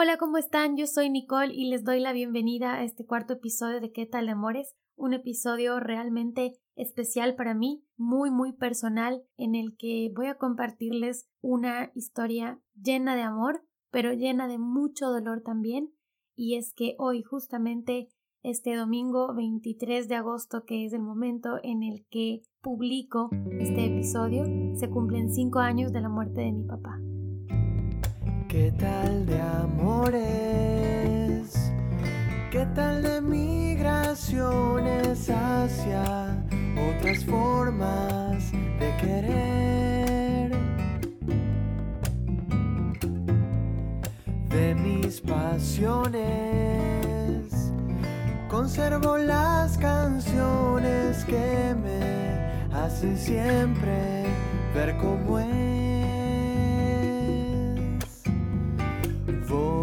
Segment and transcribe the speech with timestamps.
[0.00, 0.76] Hola, ¿cómo están?
[0.76, 4.28] Yo soy Nicole y les doy la bienvenida a este cuarto episodio de ¿Qué tal,
[4.28, 4.76] amores?
[4.94, 11.26] Un episodio realmente especial para mí, muy, muy personal, en el que voy a compartirles
[11.40, 15.92] una historia llena de amor, pero llena de mucho dolor también.
[16.36, 18.08] Y es que hoy, justamente
[18.44, 24.44] este domingo 23 de agosto, que es el momento en el que publico este episodio,
[24.76, 27.00] se cumplen cinco años de la muerte de mi papá.
[28.48, 30.24] ¿Qué tal de amores?
[32.50, 36.34] ¿Qué tal de migraciones hacia
[36.96, 40.56] otras formas de querer?
[44.48, 46.24] De mis pasiones,
[48.48, 54.24] conservo las canciones que me hacen siempre
[54.74, 55.97] ver cómo es.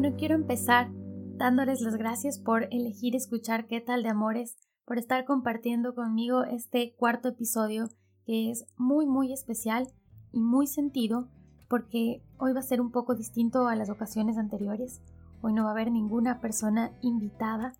[0.00, 0.88] Bueno, quiero empezar
[1.36, 4.56] dándoles las gracias por elegir escuchar qué tal de amores,
[4.86, 7.90] por estar compartiendo conmigo este cuarto episodio
[8.24, 9.88] que es muy muy especial
[10.32, 11.28] y muy sentido
[11.68, 15.02] porque hoy va a ser un poco distinto a las ocasiones anteriores.
[15.42, 17.74] Hoy no va a haber ninguna persona invitada,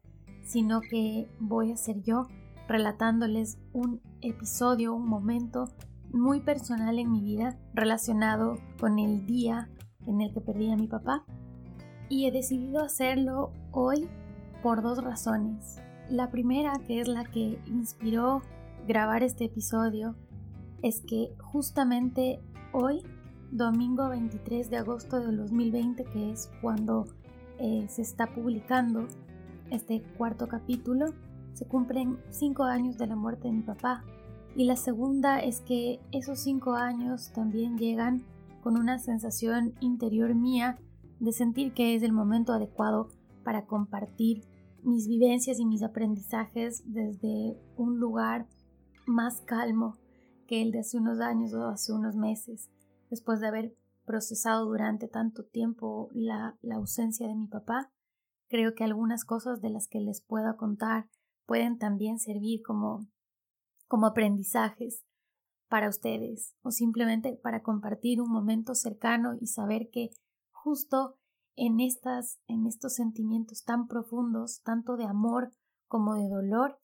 [0.44, 2.26] sino que voy a ser yo
[2.68, 5.70] relatándoles un episodio, un momento
[6.12, 9.70] muy personal en mi vida relacionado con el día
[10.06, 11.24] en el que perdí a mi papá
[12.10, 14.08] y he decidido hacerlo hoy
[14.62, 15.80] por dos razones.
[16.10, 18.42] La primera, que es la que inspiró
[18.86, 20.16] grabar este episodio,
[20.82, 22.40] es que justamente
[22.72, 23.02] hoy,
[23.52, 27.06] domingo 23 de agosto del 2020, que es cuando
[27.58, 29.06] eh, se está publicando
[29.70, 31.14] este cuarto capítulo,
[31.54, 34.04] se cumplen cinco años de la muerte de mi papá.
[34.56, 38.24] Y la segunda es que esos cinco años también llegan
[38.62, 40.78] con una sensación interior mía
[41.20, 43.08] de sentir que es el momento adecuado
[43.44, 44.42] para compartir
[44.82, 48.48] mis vivencias y mis aprendizajes desde un lugar
[49.06, 49.98] más calmo
[50.46, 52.70] que el de hace unos años o hace unos meses,
[53.10, 57.92] después de haber procesado durante tanto tiempo la, la ausencia de mi papá.
[58.48, 61.08] Creo que algunas cosas de las que les puedo contar
[61.46, 63.06] pueden también servir como,
[63.86, 65.04] como aprendizajes
[65.68, 70.10] para ustedes o simplemente para compartir un momento cercano y saber que
[70.62, 71.16] justo
[71.56, 75.52] en, estas, en estos sentimientos tan profundos, tanto de amor
[75.86, 76.78] como de dolor,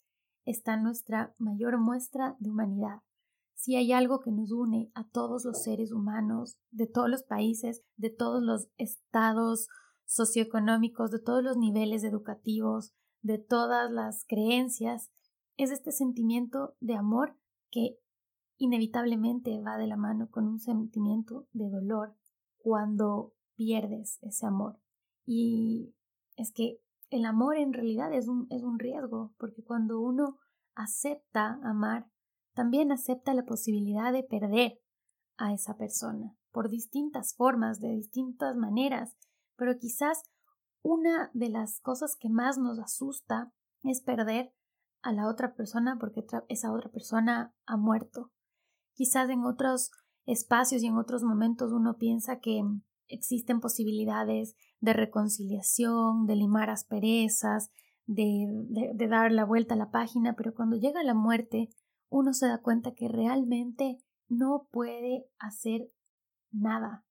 [0.44, 3.02] está nuestra mayor muestra de humanidad.
[3.54, 7.82] Si hay algo que nos une a todos los seres humanos, de todos los países,
[7.96, 9.68] de todos los estados
[10.04, 12.92] socioeconómicos, de todos los niveles educativos,
[13.22, 15.10] de todas las creencias,
[15.56, 17.36] es este sentimiento de amor
[17.70, 17.98] que
[18.58, 22.14] inevitablemente va de la mano con un sentimiento de dolor
[22.58, 24.78] cuando pierdes ese amor.
[25.24, 25.94] Y
[26.36, 26.80] es que
[27.10, 30.38] el amor en realidad es un, es un riesgo, porque cuando uno
[30.74, 32.10] acepta amar,
[32.54, 34.80] también acepta la posibilidad de perder
[35.36, 39.14] a esa persona por distintas formas, de distintas maneras,
[39.56, 40.22] pero quizás
[40.82, 43.52] una de las cosas que más nos asusta
[43.82, 44.54] es perder
[45.02, 48.32] a la otra persona porque esa otra persona ha muerto.
[48.94, 49.90] Quizás en otros
[50.24, 52.62] espacios y en otros momentos uno piensa que
[53.08, 57.70] existen posibilidades de reconciliación, de limar asperezas,
[58.06, 58.46] de,
[58.94, 61.70] de, dar la vuelta a la página, pero cuando llega la muerte,
[62.08, 65.90] uno se da cuenta que realmente no puede hacer
[66.50, 67.04] nada.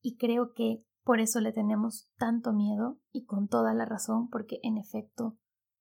[0.00, 4.60] Y creo que por eso le tenemos tanto miedo y con toda la razón, porque
[4.62, 5.36] en efecto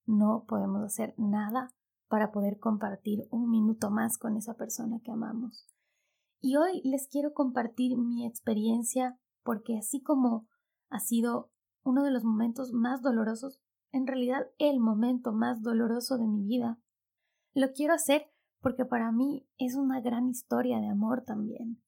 [0.06, 1.74] no podemos hacer nada
[2.08, 5.68] para poder compartir un minuto más con esa persona que amamos.
[6.40, 10.48] Y hoy les quiero compartir mi experiencia porque así como
[10.90, 11.52] ha sido
[11.84, 13.62] uno de los momentos más dolorosos,
[13.92, 16.80] en realidad el momento más doloroso de mi vida,
[17.54, 18.30] lo quiero hacer
[18.62, 21.82] porque para mí es una gran historia de amor también,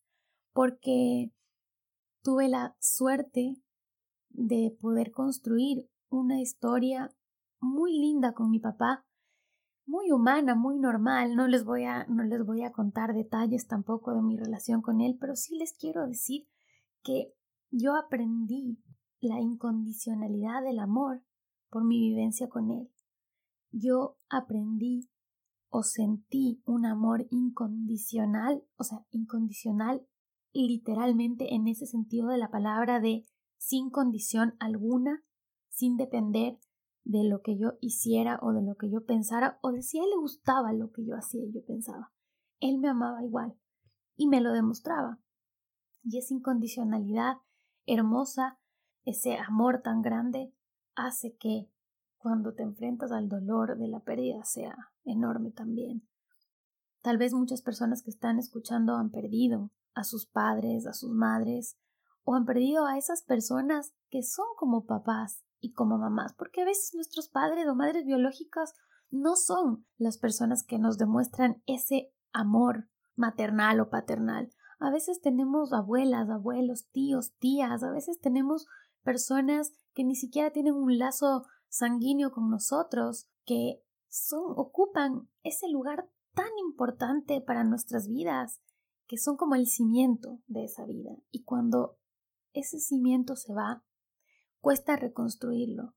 [0.53, 1.31] porque
[2.23, 3.61] tuve la suerte
[4.29, 7.13] de poder construir una historia
[7.59, 9.05] muy linda con mi papá
[9.89, 11.35] muy humana, muy normal.
[11.35, 15.01] No les voy a, no les voy a contar detalles tampoco de mi relación con
[15.01, 16.47] él, pero sí les quiero decir
[17.03, 17.33] que
[17.71, 18.79] yo aprendí
[19.19, 21.23] la incondicionalidad del amor
[21.69, 22.89] por mi vivencia con él.
[23.71, 25.09] Yo aprendí
[25.69, 30.05] o sentí un amor incondicional, o sea, incondicional
[30.53, 33.25] literalmente en ese sentido de la palabra de
[33.57, 35.23] sin condición alguna,
[35.69, 36.59] sin depender
[37.03, 40.03] de lo que yo hiciera o de lo que yo pensara o de si a
[40.03, 42.11] él le gustaba lo que yo hacía y yo pensaba.
[42.59, 43.55] Él me amaba igual
[44.15, 45.19] y me lo demostraba.
[46.03, 47.37] Y esa incondicionalidad
[47.85, 48.59] hermosa,
[49.05, 50.53] ese amor tan grande,
[50.95, 51.71] hace que
[52.17, 54.75] cuando te enfrentas al dolor de la pérdida sea
[55.05, 56.07] enorme también.
[57.01, 61.77] Tal vez muchas personas que están escuchando han perdido a sus padres, a sus madres,
[62.23, 66.65] o han perdido a esas personas que son como papás y como mamás, porque a
[66.65, 68.73] veces nuestros padres o madres biológicas
[69.09, 74.49] no son las personas que nos demuestran ese amor maternal o paternal.
[74.79, 78.67] A veces tenemos abuelas, abuelos, tíos, tías, a veces tenemos
[79.03, 86.09] personas que ni siquiera tienen un lazo sanguíneo con nosotros, que son, ocupan ese lugar
[86.33, 88.61] tan importante para nuestras vidas,
[89.07, 91.11] que son como el cimiento de esa vida.
[91.31, 91.97] Y cuando
[92.53, 93.83] ese cimiento se va,
[94.59, 95.95] cuesta reconstruirlo,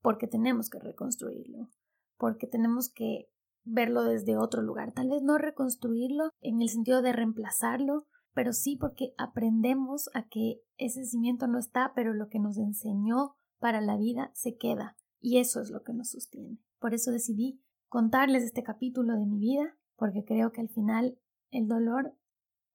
[0.00, 1.68] porque tenemos que reconstruirlo,
[2.16, 3.30] porque tenemos que
[3.64, 4.92] verlo desde otro lugar.
[4.92, 10.60] Tal vez no reconstruirlo en el sentido de reemplazarlo, pero sí porque aprendemos a que
[10.76, 14.96] ese cimiento no está, pero lo que nos enseñó para la vida se queda.
[15.20, 16.58] Y eso es lo que nos sostiene.
[16.78, 21.18] Por eso decidí contarles este capítulo de mi vida, porque creo que al final
[21.50, 22.16] el dolor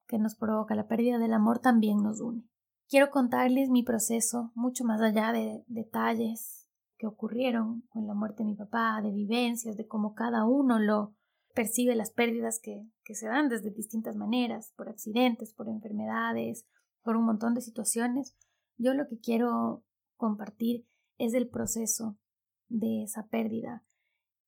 [0.07, 2.47] que nos provoca la pérdida del amor también nos une.
[2.87, 8.49] Quiero contarles mi proceso mucho más allá de detalles que ocurrieron con la muerte de
[8.49, 11.15] mi papá, de vivencias, de cómo cada uno lo
[11.55, 12.85] percibe las pérdidas que,
[13.15, 16.67] se dan desde distintas maneras, por accidentes, por enfermedades,
[17.01, 18.35] por un montón de situaciones.
[18.77, 19.83] Yo lo que quiero
[20.15, 20.85] compartir
[21.17, 22.17] es el proceso
[22.67, 23.83] de esa pérdida.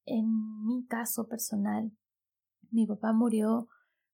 [0.06, 1.92] En mi caso personal,
[2.70, 3.68] mi papá murió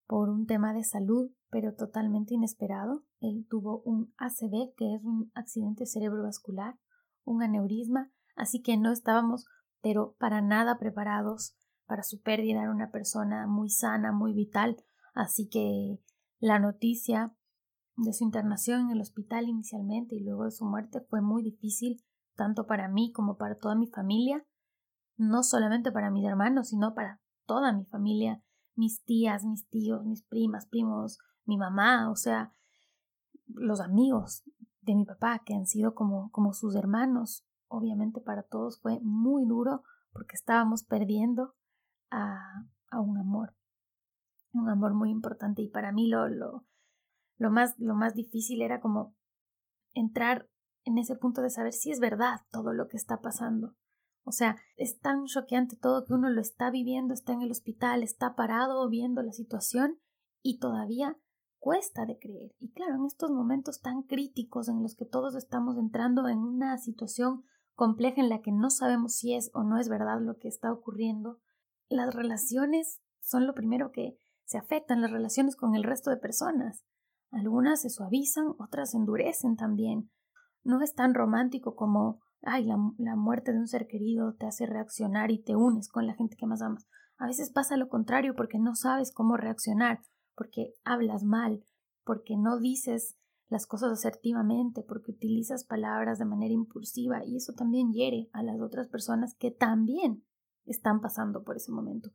[0.07, 3.03] por un tema de salud, pero totalmente inesperado.
[3.21, 6.79] Él tuvo un ACV, que es un accidente cerebrovascular,
[7.23, 9.45] un aneurisma, así que no estábamos,
[9.79, 11.55] pero para nada preparados
[11.85, 12.63] para su pérdida.
[12.63, 14.83] Era una persona muy sana, muy vital,
[15.13, 16.00] así que
[16.39, 17.35] la noticia
[17.97, 22.03] de su internación en el hospital inicialmente y luego de su muerte fue muy difícil
[22.35, 24.44] tanto para mí como para toda mi familia,
[25.17, 28.41] no solamente para mis hermanos, sino para toda mi familia,
[28.73, 32.54] mis tías, mis tíos, mis primas, primos, mi mamá, o sea,
[33.48, 34.44] los amigos
[34.84, 37.45] de mi papá que han sido como, como sus hermanos.
[37.68, 41.56] Obviamente para todos fue muy duro porque estábamos perdiendo
[42.12, 43.56] a, a un amor,
[44.51, 46.66] un amor muy importante y para mí lo, lo,
[47.38, 49.16] lo, más, lo más difícil era como
[49.94, 50.50] entrar
[50.84, 53.75] en ese punto de saber si es verdad todo lo que está pasando.
[54.25, 58.04] O sea, es tan choqueante todo que uno lo está viviendo, está en el hospital,
[58.04, 60.00] está parado viendo la situación
[60.42, 61.18] y todavía
[61.63, 62.51] cuesta de creer.
[62.60, 66.77] Y claro, en estos momentos tan críticos en los que todos estamos entrando en una
[66.77, 70.50] situación compleja en la que no sabemos si es o no es verdad lo que
[70.50, 71.39] está ocurriendo,
[71.88, 76.83] las relaciones son lo primero que se afectan, las relaciones con el resto de personas.
[77.31, 80.12] Algunas se suavizan, otras se endurecen también
[80.63, 84.66] no es tan romántico como, ay, la, la, muerte de un ser querido te hace
[84.66, 86.87] reaccionar y te unes con la gente que más amas.
[87.18, 90.02] A veces pasa lo contrario porque no sabes cómo reaccionar,
[90.35, 91.63] porque hablas mal,
[92.04, 93.18] porque no dices
[93.49, 98.59] las cosas asertivamente, porque utilizas palabras de manera impulsiva y eso también hiere a las
[98.59, 100.25] otras personas que también
[100.66, 102.11] están pasando por ese momento.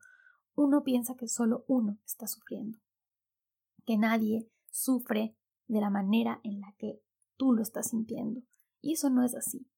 [0.54, 2.78] Uno piensa que solo uno está sufriendo,
[3.84, 5.36] que nadie sufre
[5.68, 7.00] de la manera en la que
[7.36, 8.42] tú lo estás sintiendo.
[8.80, 9.68] Y eso no es así.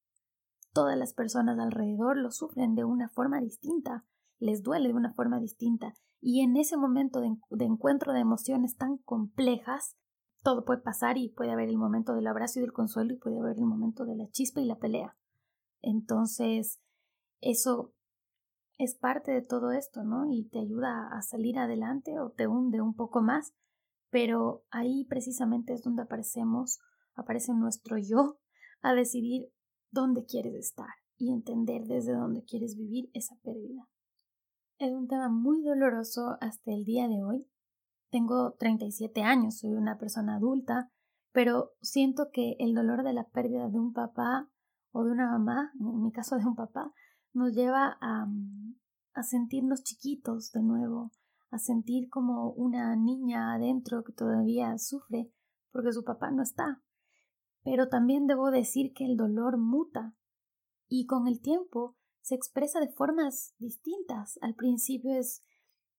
[0.72, 4.06] Todas las personas alrededor lo sufren de una forma distinta,
[4.38, 5.94] les duele de una forma distinta.
[6.20, 9.96] Y en ese momento de, encuentro de emociones tan complejas,
[10.42, 13.38] todo puede pasar y puede haber el momento del abrazo y del consuelo y puede
[13.38, 15.16] haber el momento de la chispa y la pelea.
[15.82, 16.80] Entonces,
[17.40, 17.94] eso
[18.78, 20.26] es parte de todo esto, ¿no?
[20.30, 23.54] Y te ayuda a salir adelante o te hunde un poco más,
[24.10, 26.80] pero ahí precisamente es donde aparecemos
[27.14, 28.38] aparece nuestro yo
[28.82, 29.52] a decidir
[29.90, 33.88] dónde quieres estar y entender desde dónde quieres vivir esa pérdida.
[34.80, 37.46] Es un tema muy doloroso hasta el día de hoy.
[38.10, 40.90] Tengo 37 años, soy una persona adulta,
[41.32, 44.48] pero siento que el dolor de la pérdida de un papá
[44.90, 46.94] o de una mamá, en mi caso de un papá,
[47.34, 48.26] nos lleva a,
[49.12, 51.10] a sentirnos chiquitos de nuevo,
[51.50, 55.30] a sentir como una niña adentro que todavía sufre
[55.72, 56.82] porque su papá no está,
[57.64, 60.14] Pero también debo decir que el dolor muta
[60.88, 64.38] y con el tiempo se expresa de formas distintas.
[64.42, 65.42] Al principio es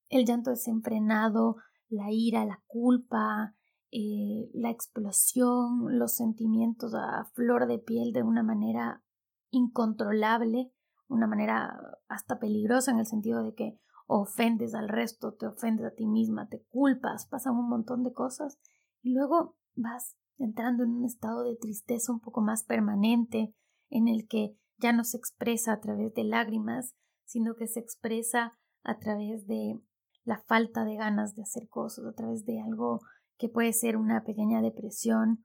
[0.10, 1.58] el llanto desenfrenado,
[1.90, 3.56] la ira, la culpa,
[3.92, 9.04] eh, la explosión, los sentimientos a flor de piel de una manera
[9.50, 10.72] incontrolable,
[11.08, 15.92] una manera hasta peligrosa en el sentido de que ofendes al resto, te ofendes a
[15.92, 18.60] ti misma, te culpas, pasan un montón de cosas
[19.02, 23.54] y luego vas entrando en un estado de tristeza un poco más permanente
[23.90, 26.96] en el que ya no se expresa a través de lágrimas,
[27.26, 29.80] sino que se expresa a través de
[30.24, 33.02] la falta de ganas de hacer cosas, a través de algo
[33.38, 35.44] que puede ser una pequeña depresión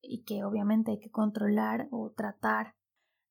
[0.00, 2.74] y que obviamente hay que controlar o tratar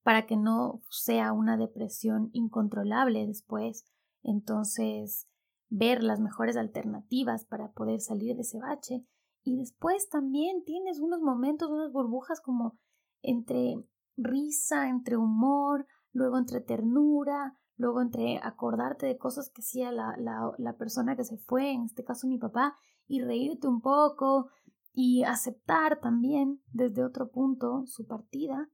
[0.04, 3.86] para que no sea una depresión incontrolable después.
[4.24, 5.28] Entonces,
[5.70, 9.06] ver las mejores alternativas para poder salir de ese bache.
[9.44, 12.78] Y después también tienes unos momentos, unas burbujas como
[13.22, 13.76] entre
[14.18, 20.52] risa, entre humor, luego entre ternura, luego entre acordarte de cosas que hacía la, la,
[20.58, 22.76] la persona que se fue, en este caso mi papá,
[23.08, 24.50] y reírte un poco
[24.94, 28.70] y aceptar también desde otro punto su partida.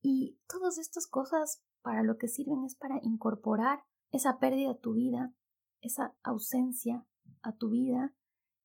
[0.00, 4.94] Y todas estas cosas para lo que sirven es para incorporar esa pérdida a tu
[4.94, 5.34] vida,
[5.80, 7.06] esa ausencia
[7.42, 8.14] a tu vida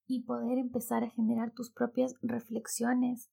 [0.06, 3.30] y poder empezar a generar tus propias reflexiones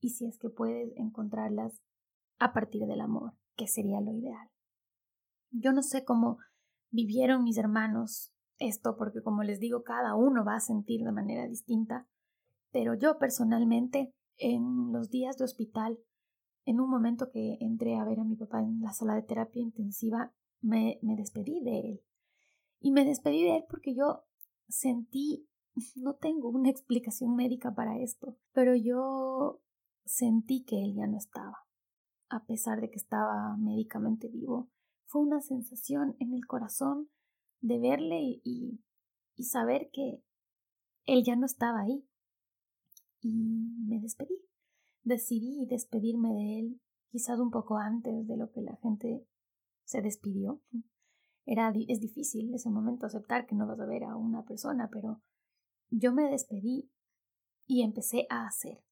[0.00, 1.82] y si es que puedes encontrarlas
[2.44, 4.48] a partir del amor, que sería lo ideal.
[5.50, 6.38] Yo no sé cómo
[6.90, 11.46] vivieron mis hermanos esto, porque como les digo, cada uno va a sentir de manera
[11.46, 12.08] distinta,
[12.70, 15.98] pero yo personalmente, en los días de hospital,
[16.64, 19.62] en un momento que entré a ver a mi papá en la sala de terapia
[19.62, 22.00] intensiva, me, me despedí de él.
[22.80, 24.24] Y me despedí de él porque yo
[24.68, 25.48] sentí,
[25.96, 29.60] no tengo una explicación médica para esto, pero yo
[30.04, 31.58] sentí que él ya no estaba
[32.32, 34.70] a pesar de que estaba médicamente vivo.
[35.04, 37.10] Fue una sensación en el corazón
[37.60, 38.80] de verle y,
[39.36, 40.22] y saber que
[41.04, 42.08] él ya no estaba ahí.
[43.20, 44.34] Y me despedí.
[45.04, 49.26] Decidí despedirme de él quizás un poco antes de lo que la gente
[49.84, 50.62] se despidió.
[51.44, 55.20] Era, es difícil ese momento aceptar que no vas a ver a una persona, pero
[55.90, 56.90] yo me despedí
[57.66, 58.82] y empecé a hacer.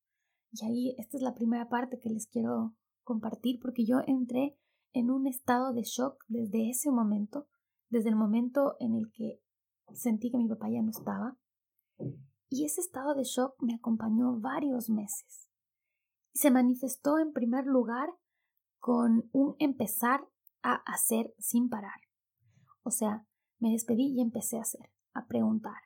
[0.52, 4.56] Y ahí esta es la primera parte que les quiero compartir porque yo entré
[4.92, 7.48] en un estado de shock desde ese momento,
[7.88, 9.40] desde el momento en el que
[9.92, 11.36] sentí que mi papá ya no estaba.
[12.48, 15.48] Y ese estado de shock me acompañó varios meses.
[16.32, 18.08] Se manifestó en primer lugar
[18.78, 20.26] con un empezar
[20.62, 22.00] a hacer sin parar.
[22.82, 23.26] O sea,
[23.58, 25.76] me despedí y empecé a hacer, a preguntar,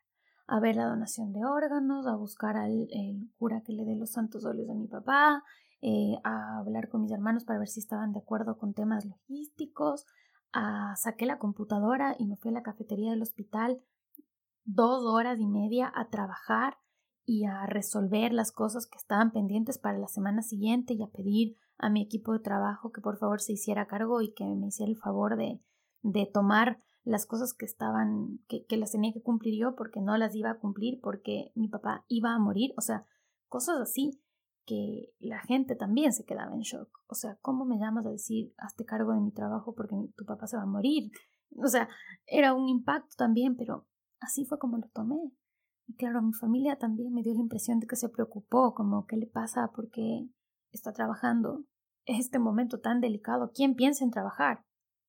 [0.47, 2.89] a ver la donación de órganos, a buscar al
[3.37, 5.43] cura que le dé los santos óleos a mi papá,
[5.87, 10.07] eh, a hablar con mis hermanos para ver si estaban de acuerdo con temas logísticos,
[10.51, 13.83] a, saqué la computadora y me fui a la cafetería del hospital
[14.65, 16.79] dos horas y media a trabajar
[17.27, 21.59] y a resolver las cosas que estaban pendientes para la semana siguiente y a pedir
[21.77, 24.91] a mi equipo de trabajo que por favor se hiciera cargo y que me hiciera
[24.91, 25.61] el favor de,
[26.01, 30.17] de tomar las cosas que estaban, que, que las tenía que cumplir yo porque no
[30.17, 33.05] las iba a cumplir porque mi papá iba a morir, o sea,
[33.49, 34.24] cosas así
[34.67, 36.89] que la gente también se quedaba en shock.
[37.07, 40.47] O sea, ¿cómo me llamas a decir, hazte cargo de mi trabajo porque tu papá
[40.47, 41.11] se va a morir?
[41.57, 41.89] O sea,
[42.27, 43.87] era un impacto también, pero
[44.21, 45.33] así fue como lo tomé.
[45.87, 49.17] Y claro, mi familia también me dio la impresión de que se preocupó, como, ¿qué
[49.17, 49.71] le pasa?
[49.75, 50.29] porque
[50.73, 51.65] está trabajando?
[52.07, 54.65] Este momento tan delicado, ¿quién piensa en trabajar?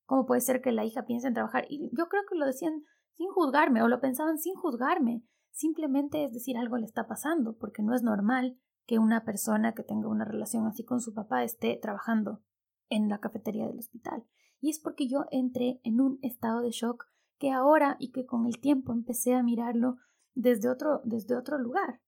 [0.06, 1.66] ¿Cómo puede ser que la hija piense en trabajar?
[1.68, 2.84] Y yo creo que lo decían
[3.16, 5.22] sin juzgarme o lo pensaban sin juzgarme.
[5.50, 9.82] Simplemente es decir, algo le está pasando, porque no es normal que una persona que
[9.82, 12.40] tenga una relación así con su papá esté trabajando
[12.88, 14.24] en la cafetería del hospital.
[14.60, 17.06] Y es porque yo entré en un estado de shock
[17.38, 19.96] que ahora y que con el tiempo empecé a mirarlo
[20.34, 22.00] desde otro, desde otro lugar.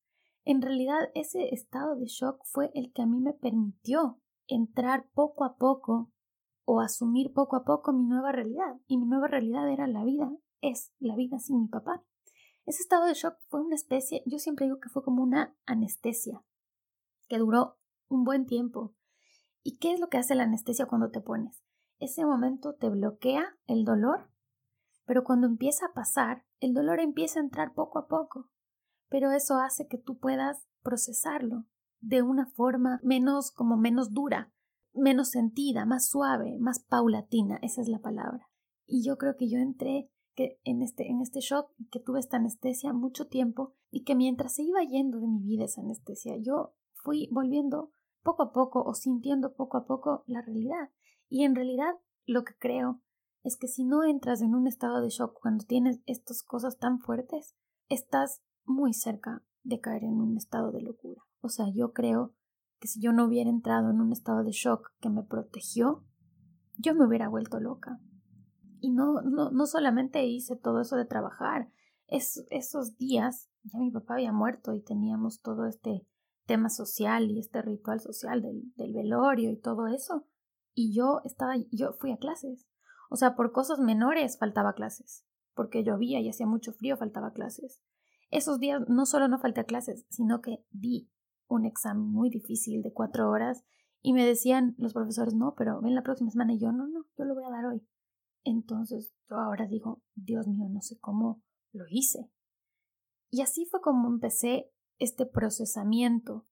[0.44, 5.44] En realidad ese estado de shock fue el que a mí me permitió entrar poco
[5.44, 6.11] a poco
[6.64, 8.76] o asumir poco a poco mi nueva realidad.
[8.87, 10.30] Y mi nueva realidad era la vida,
[10.61, 12.04] es la vida sin mi papá.
[12.64, 16.42] Ese estado de shock fue una especie, yo siempre digo que fue como una anestesia
[17.28, 18.94] que duró un buen tiempo.
[19.62, 21.62] ¿Y qué es lo que hace la anestesia cuando te pones?
[21.99, 24.30] Ese momento te bloquea el dolor,
[25.04, 28.50] pero cuando empieza a pasar, el dolor empieza a entrar poco a poco.
[29.08, 31.66] Pero eso hace que tú puedas procesarlo
[32.00, 34.52] de una forma menos como menos dura,
[34.92, 38.49] menos sentida, más suave, más paulatina, esa es la palabra.
[38.87, 42.37] Y yo creo que yo entré que en este en este shock que tuve esta
[42.37, 46.75] anestesia mucho tiempo y que mientras se iba yendo de mi vida esa anestesia, yo
[47.08, 47.90] fui volviendo
[48.22, 50.90] poco a poco o sintiendo poco a poco la realidad.
[51.30, 51.94] Y en realidad
[52.26, 53.00] lo que creo
[53.42, 56.98] es que si no entras en un estado de shock cuando tienes estas cosas tan
[56.98, 57.56] fuertes,
[57.88, 61.22] estás muy cerca de caer en un estado de locura.
[61.40, 62.34] O sea, yo creo
[62.78, 66.04] que si yo no hubiera entrado en un estado de shock que me protegió,
[66.76, 67.98] yo me hubiera vuelto loca.
[68.80, 71.72] Y no, no, no solamente hice todo eso de trabajar,
[72.06, 76.06] es, esos días ya mi papá había muerto y teníamos todo este
[76.49, 80.26] tema social y este ritual social del, del velorio y todo eso.
[80.75, 82.67] Y yo estaba, yo fui a clases.
[83.11, 85.25] O sea, por cosas menores faltaba clases.
[85.55, 87.83] Porque llovía y hacía mucho frío, faltaba clases.
[88.31, 91.11] Esos días no solo no falté a clases, sino que di
[91.47, 93.64] un examen muy difícil de cuatro horas
[94.02, 97.07] y me decían los profesores, no, pero ven la próxima semana y yo, no, no,
[97.17, 97.87] yo lo voy a dar hoy.
[98.45, 102.31] Entonces yo ahora digo, Dios mío, no sé cómo lo hice.
[103.31, 106.47] Y así fue como empecé este procesamiento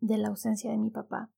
[0.00, 1.30] de la ausencia de mi papá.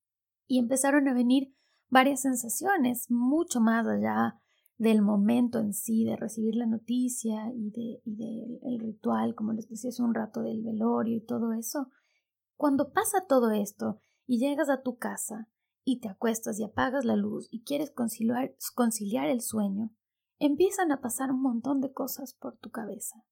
[0.47, 1.55] Y empezaron a venir
[1.89, 4.39] varias sensaciones, mucho más allá
[4.77, 9.67] del momento en sí, de recibir la noticia y del de, el ritual, como les
[9.67, 11.89] decía hace un rato, del velorio y todo eso.
[12.55, 15.49] Cuando pasa todo esto y llegas a tu casa
[15.83, 19.91] y te acuestas y apagas la luz y quieres conciliar, conciliar el sueño,
[20.39, 23.23] empiezan a pasar un montón de cosas por tu cabeza.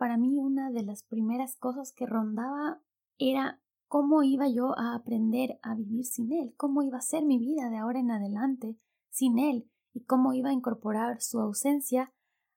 [0.00, 2.80] Para mí una de las primeras cosas que rondaba
[3.18, 7.36] era cómo iba yo a aprender a vivir sin él, cómo iba a ser mi
[7.36, 8.78] vida de ahora en adelante
[9.10, 12.14] sin él y cómo iba a incorporar su ausencia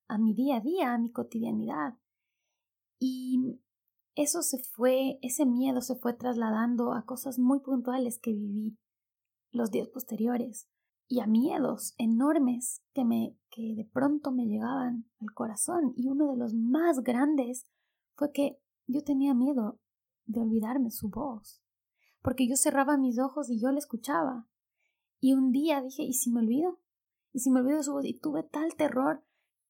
[0.07, 1.97] a mi día a día, a mi cotidianidad.
[2.97, 3.59] Y
[4.15, 8.77] eso se fue, ese miedo se fue trasladando a cosas muy puntuales que viví
[9.51, 10.69] los días posteriores
[11.07, 16.31] y a miedos enormes que me que de pronto me llegaban al corazón y uno
[16.31, 17.67] de los más grandes
[18.15, 19.79] fue que yo tenía miedo
[20.25, 21.61] de olvidarme su voz
[22.21, 24.47] porque yo cerraba mis ojos y yo la escuchaba
[25.19, 26.79] y un día dije ¿y si me olvido?
[27.31, 28.05] ¿y si me olvido de su voz?
[28.05, 29.23] y tuve tal terror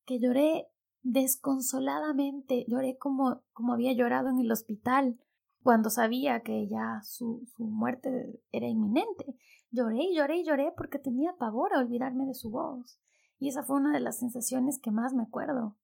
[0.06, 0.68] que lloré
[1.04, 5.20] desconsoladamente, lloré como, como había llorado en el hospital
[5.62, 9.38] cuando sabía que ya su, su muerte era inminente.
[9.74, 13.02] Lloré y lloré y lloré porque tenía pavor a olvidarme de su voz.
[13.40, 15.76] Y esa fue una de las sensaciones que más me acuerdo.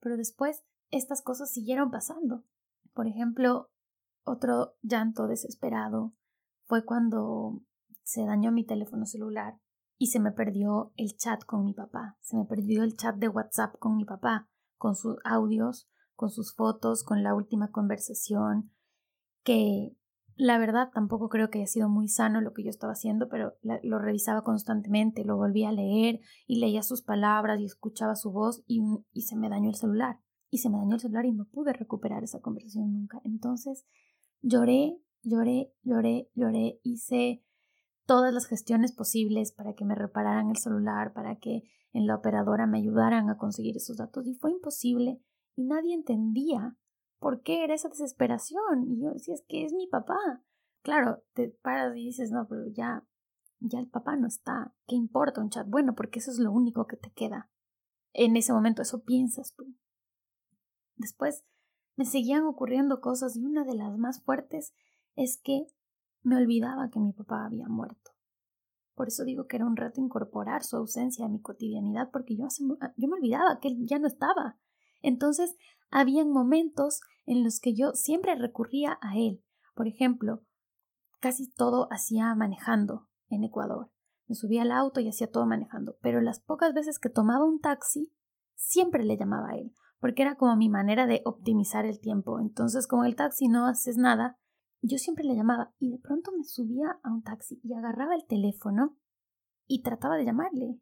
[0.00, 2.44] Pero después estas cosas siguieron pasando.
[2.92, 3.70] Por ejemplo,
[4.22, 6.12] otro llanto desesperado
[6.66, 7.62] fue cuando
[8.02, 9.58] se dañó mi teléfono celular
[9.96, 12.18] y se me perdió el chat con mi papá.
[12.20, 14.50] Se me perdió el chat de WhatsApp con mi papá
[14.82, 18.72] con sus audios, con sus fotos, con la última conversación,
[19.44, 19.96] que
[20.36, 23.54] la verdad tampoco creo que haya sido muy sano lo que yo estaba haciendo, pero
[23.82, 28.62] lo revisaba constantemente, lo volvía a leer y leía sus palabras y escuchaba su voz
[28.66, 30.18] y, y se me dañó el celular.
[30.50, 33.20] Y se me dañó el celular y no pude recuperar esa conversación nunca.
[33.24, 33.86] Entonces
[34.42, 37.42] lloré, lloré, lloré, lloré, hice
[38.06, 42.66] todas las gestiones posibles para que me repararan el celular, para que en la operadora
[42.66, 45.20] me ayudaran a conseguir esos datos y fue imposible
[45.54, 46.76] y nadie entendía
[47.22, 48.84] por qué era esa desesperación.
[48.88, 50.18] Y yo decía, es que es mi papá.
[50.82, 53.06] Claro, te paras y dices, no, pero ya,
[53.60, 54.74] ya el papá no está.
[54.88, 55.66] ¿Qué importa un chat?
[55.68, 57.48] Bueno, porque eso es lo único que te queda.
[58.12, 59.72] En ese momento eso piensas tú.
[60.96, 61.44] Después
[61.96, 64.74] me seguían ocurriendo cosas y una de las más fuertes
[65.14, 65.66] es que
[66.22, 68.10] me olvidaba que mi papá había muerto.
[68.94, 72.46] Por eso digo que era un reto incorporar su ausencia a mi cotidianidad, porque yo,
[72.80, 74.58] ah, yo me olvidaba que él ya no estaba.
[75.00, 75.56] Entonces,
[75.90, 79.42] habían momentos en los que yo siempre recurría a él.
[79.74, 80.42] Por ejemplo,
[81.20, 83.90] casi todo hacía manejando en Ecuador.
[84.26, 87.60] Me subía al auto y hacía todo manejando, pero las pocas veces que tomaba un
[87.60, 88.12] taxi,
[88.54, 92.40] siempre le llamaba a él, porque era como mi manera de optimizar el tiempo.
[92.40, 94.38] Entonces, con el taxi no haces nada,
[94.80, 98.26] yo siempre le llamaba y de pronto me subía a un taxi y agarraba el
[98.26, 98.96] teléfono
[99.66, 100.80] y trataba de llamarle.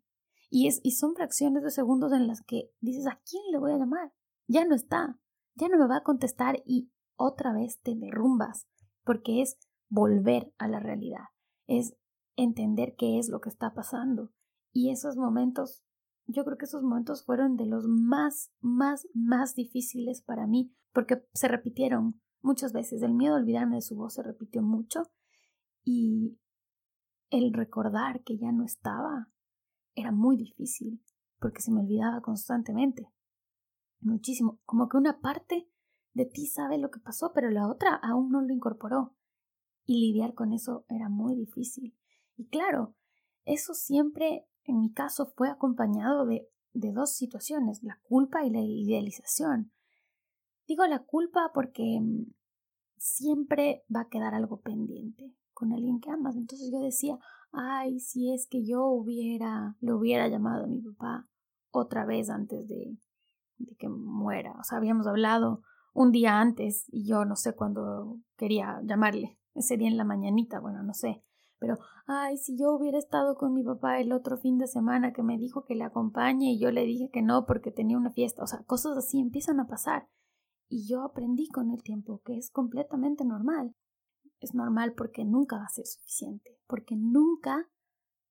[0.49, 3.73] Y, es, y son fracciones de segundos en las que dices, ¿a quién le voy
[3.73, 4.13] a llamar?
[4.47, 5.19] Ya no está,
[5.61, 8.67] ya no me va a contestar y otra vez te derrumbas,
[9.05, 11.25] porque es volver a la realidad,
[11.67, 11.95] es
[12.37, 14.33] entender qué es lo que está pasando.
[14.73, 15.83] Y esos momentos,
[16.27, 21.23] yo creo que esos momentos fueron de los más, más, más difíciles para mí, porque
[21.35, 23.03] se repitieron muchas veces.
[23.03, 25.03] El miedo a olvidarme de su voz se repitió mucho
[25.85, 26.39] y
[27.31, 29.29] el recordar que ya no estaba
[29.95, 31.03] era muy difícil
[31.39, 33.11] porque se me olvidaba constantemente.
[34.01, 34.59] Muchísimo.
[34.65, 35.69] Como que una parte
[36.15, 39.15] de ti sabe lo que pasó, pero la otra aún no lo incorporó.
[39.85, 41.97] Y lidiar con eso era muy difícil.
[42.37, 42.95] Y claro,
[43.45, 48.61] eso siempre, en mi caso, fue acompañado de, de dos situaciones, la culpa y la
[48.61, 49.73] idealización.
[50.67, 52.33] Digo la culpa porque mm,
[52.97, 56.37] siempre va a quedar algo pendiente con alguien que amas.
[56.37, 57.19] Entonces yo decía,
[57.53, 61.29] ay, si es que yo hubiera, le hubiera llamado a mi papá
[61.71, 62.97] otra vez antes de,
[63.61, 64.55] de que muera.
[64.59, 69.39] O sea, habíamos hablado un día antes y yo no sé cuándo quería llamarle.
[69.55, 71.23] Ese día en la mañanita, bueno, no sé.
[71.59, 75.23] Pero, ay, si yo hubiera estado con mi papá el otro fin de semana que
[75.23, 78.43] me dijo que le acompañe y yo le dije que no porque tenía una fiesta.
[78.43, 80.09] O sea, cosas así empiezan a pasar.
[80.69, 83.75] Y yo aprendí con el tiempo que es completamente normal.
[84.39, 87.69] Es normal porque nunca va a ser suficiente, porque nunca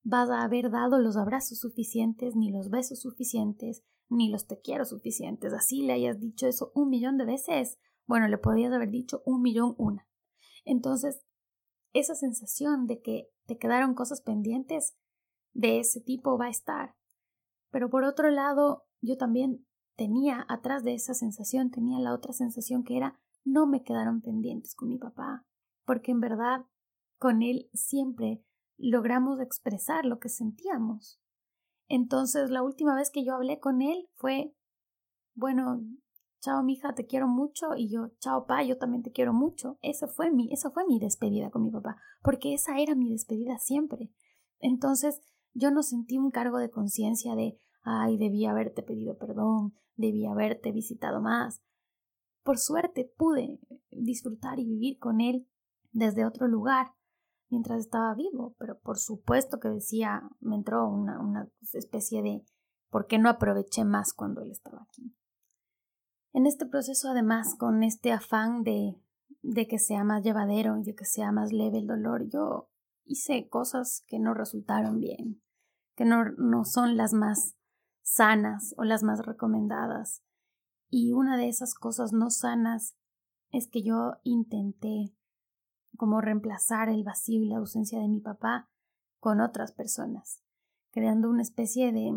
[0.02, 4.84] vas a haber dado los abrazos suficientes, ni los besos suficientes, ni los te quiero
[4.84, 5.52] suficientes.
[5.54, 7.78] Así le hayas dicho eso un millón de veces.
[8.06, 10.06] Bueno, le podías haber dicho un millón una.
[10.64, 11.24] Entonces,
[11.94, 14.96] esa sensación de que te quedaron cosas pendientes
[15.52, 16.96] de ese tipo va a estar.
[17.70, 22.84] Pero por otro lado, yo también tenía atrás de esa sensación, tenía la otra sensación
[22.84, 25.46] que era no me quedaron pendientes con mi papá
[25.90, 26.66] porque en verdad
[27.18, 28.44] con él siempre
[28.78, 31.20] logramos expresar lo que sentíamos.
[31.90, 34.54] Entonces, la última vez que yo hablé con él fue,
[35.34, 35.82] bueno,
[36.40, 39.76] chao mija, te quiero mucho y yo, chao pa, yo también te quiero mucho.
[39.82, 43.58] Esa fue mi, esa fue mi despedida con mi papá, porque esa era mi despedida
[43.58, 44.12] siempre.
[44.60, 45.20] Entonces,
[45.52, 50.70] yo no sentí un cargo de conciencia de, ay, debí haberte pedido perdón, debí haberte
[50.70, 51.60] visitado más.
[52.44, 53.58] Por suerte pude
[53.90, 55.48] disfrutar y vivir con él
[55.90, 56.92] desde otro lugar
[57.50, 62.44] mientras estaba vivo, pero por supuesto que decía, me entró una, una especie de
[62.88, 65.14] ¿por qué no aproveché más cuando él estaba aquí?
[66.32, 68.94] En este proceso, además, con este afán de,
[69.42, 72.70] de que sea más llevadero y de que sea más leve el dolor, yo
[73.04, 75.42] hice cosas que no resultaron bien,
[75.96, 77.56] que no, no son las más
[78.02, 80.22] sanas o las más recomendadas.
[80.88, 82.96] Y una de esas cosas no sanas
[83.50, 85.12] es que yo intenté
[85.96, 88.68] como reemplazar el vacío y la ausencia de mi papá
[89.18, 90.42] con otras personas,
[90.90, 92.12] creando una especie de,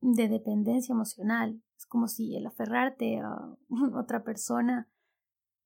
[0.00, 1.62] de dependencia emocional.
[1.76, 3.56] Es como si el aferrarte a
[3.94, 4.88] otra persona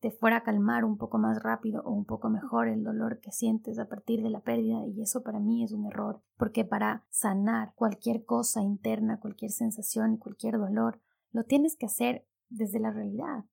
[0.01, 3.33] te fuera a calmar un poco más rápido o un poco mejor el dolor que
[3.33, 7.05] sientes a partir de la pérdida y eso para mí es un error, porque para
[7.11, 11.01] sanar cualquier cosa interna, cualquier sensación y cualquier dolor,
[11.33, 13.47] lo tienes que hacer desde la realidad,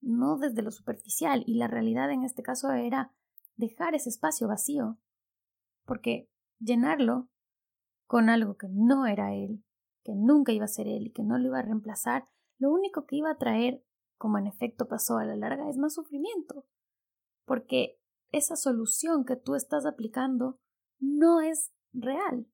[0.00, 3.12] no desde lo superficial y la realidad en este caso era
[3.58, 4.98] dejar ese espacio vacío,
[5.84, 7.28] porque llenarlo
[8.06, 9.62] con algo que no era él,
[10.02, 13.04] que nunca iba a ser él y que no lo iba a reemplazar, lo único
[13.04, 13.84] que iba a traer,
[14.16, 16.66] como en efecto pasó a la larga, es más sufrimiento,
[17.44, 20.58] porque esa solución que tú estás aplicando
[21.00, 22.46] no es real,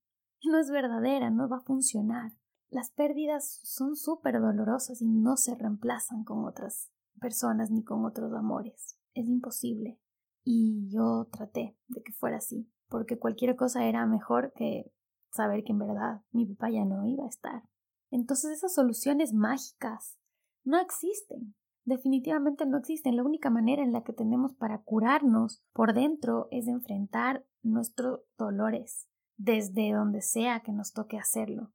[0.43, 2.33] no es verdadera, no va a funcionar.
[2.71, 6.91] Las pérdidas son súper dolorosas y no se reemplazan con otras
[7.21, 8.99] personas ni con otros amores.
[9.15, 10.01] Es imposible.
[10.45, 14.93] Y yo traté de que fuera así, porque cualquier cosa era mejor que
[15.33, 17.63] saber que en verdad mi papá ya no iba a estar.
[18.11, 20.19] Entonces esas soluciones mágicas
[20.65, 21.55] no existen.
[21.85, 23.17] Definitivamente no existen.
[23.17, 29.09] La única manera en la que tenemos para curarnos por dentro es enfrentar nuestros dolores
[29.37, 31.73] desde donde sea que nos toque hacerlo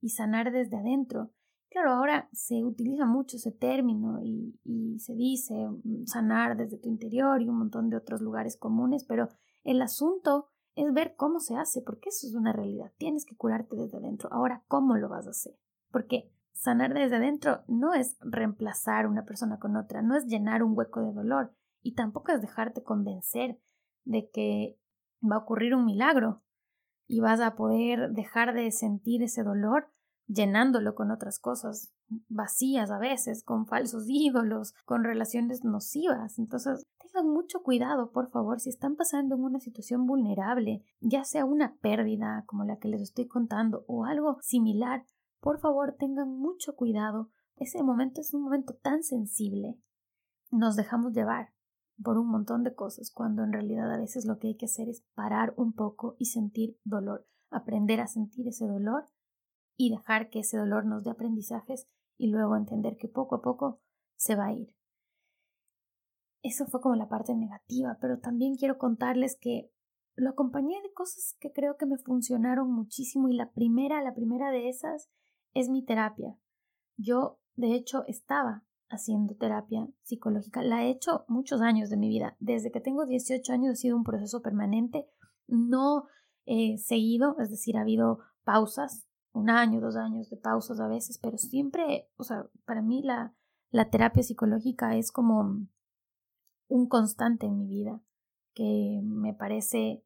[0.00, 1.30] y sanar desde adentro
[1.70, 4.54] Claro, ahora se utiliza mucho ese término y,
[4.98, 9.28] se dice mm, sanar desde tu interior y un montón de otros lugares comunes, pero
[9.62, 12.92] el asunto es ver cómo se hace, porque eso es una realidad.
[12.98, 14.28] Tienes que curarte desde adentro.
[14.32, 15.54] Ahora, ¿cómo lo vas a hacer?
[15.90, 20.76] Porque sanar desde adentro no es reemplazar una persona con otra, no es llenar un
[20.76, 21.52] hueco de dolor
[21.82, 23.60] y tampoco es dejarte convencer
[24.04, 24.78] de que
[25.22, 26.42] va a ocurrir un milagro
[27.06, 29.92] y vas a poder dejar de sentir ese dolor
[30.26, 31.92] llenándolo con otras cosas
[32.28, 36.38] vacías a veces, con falsos ídolos, con relaciones nocivas.
[36.38, 41.44] Entonces, tengan mucho cuidado, por favor, si están pasando en una situación vulnerable, ya sea
[41.44, 45.04] una pérdida como la que les estoy contando o algo similar,
[45.40, 47.30] por favor, tengan mucho cuidado.
[47.56, 49.78] Ese momento es un momento tan sensible.
[50.50, 51.52] Nos dejamos llevar
[52.02, 54.88] por un montón de cosas, cuando en realidad a veces lo que hay que hacer
[54.88, 59.08] es parar un poco y sentir dolor, aprender a sentir ese dolor
[59.76, 63.80] y dejar que ese dolor nos dé aprendizajes y luego entender que poco a poco
[64.16, 64.74] se va a ir.
[66.42, 69.70] Eso fue como la parte negativa, pero también quiero contarles que
[70.14, 74.50] lo acompañé de cosas que creo que me funcionaron muchísimo y la primera, la primera
[74.50, 75.10] de esas
[75.52, 76.38] es mi terapia.
[76.96, 80.62] Yo, de hecho, estaba haciendo terapia psicológica.
[80.62, 82.36] La he hecho muchos años de mi vida.
[82.38, 85.06] Desde que tengo 18 años ha sido un proceso permanente,
[85.48, 86.06] no
[86.44, 89.05] he seguido, es decir, ha habido pausas
[89.36, 93.34] un año, dos años de pausas a veces, pero siempre, o sea, para mí la,
[93.70, 95.66] la terapia psicológica es como
[96.68, 98.00] un constante en mi vida
[98.54, 100.02] que me parece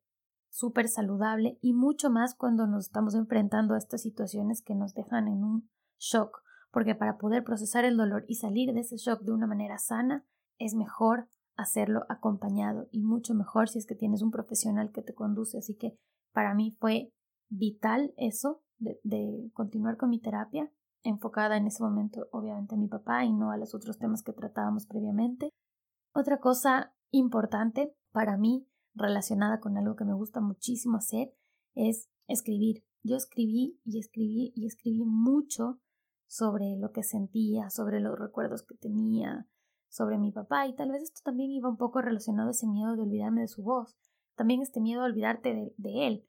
[0.48, 5.28] súper saludable y mucho más cuando nos estamos enfrentando a estas situaciones que nos dejan
[5.28, 9.30] en un shock, porque para poder procesar el dolor y salir de ese shock de
[9.30, 10.26] una manera sana,
[10.58, 15.14] es mejor hacerlo acompañado y mucho mejor si es que tienes un profesional que te
[15.14, 15.58] conduce.
[15.58, 15.96] Así que
[16.32, 17.12] para mí fue
[17.48, 23.24] vital eso de, continuar con mi terapia, enfocada en ese momento obviamente a mi papá
[23.24, 25.50] y no a los otros temas que tratábamos previamente.
[26.12, 31.32] Otra cosa importante para mí relacionada con algo que me gusta muchísimo hacer
[31.74, 32.84] es escribir.
[33.02, 35.80] Yo escribí y escribí y escribí mucho
[36.26, 39.48] sobre lo que sentía, sobre los recuerdos que tenía,
[39.88, 42.94] sobre mi papá y tal vez esto también iba un poco relacionado a ese miedo
[42.94, 43.96] de olvidarme de su voz,
[44.36, 46.26] también este miedo a olvidarte de, él,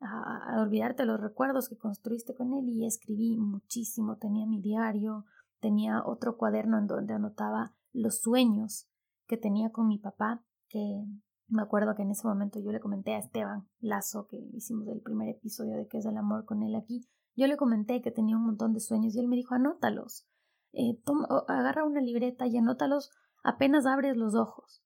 [0.00, 5.24] a, olvidarte los recuerdos que construiste con él y escribí muchísimo, tenía mi diario,
[5.60, 8.88] tenía otro cuaderno en donde anotaba los sueños
[9.26, 11.04] que tenía con mi papá, que
[11.48, 15.00] me acuerdo que en ese momento yo le comenté a Esteban Lazo, que hicimos el
[15.00, 18.36] primer episodio de qué es el amor con él aquí, yo le comenté que tenía
[18.36, 20.26] un montón de sueños y él me dijo anótalos,
[20.72, 21.00] eh,
[21.48, 23.10] agarra una libreta y anótalos
[23.42, 24.82] apenas abres los ojos.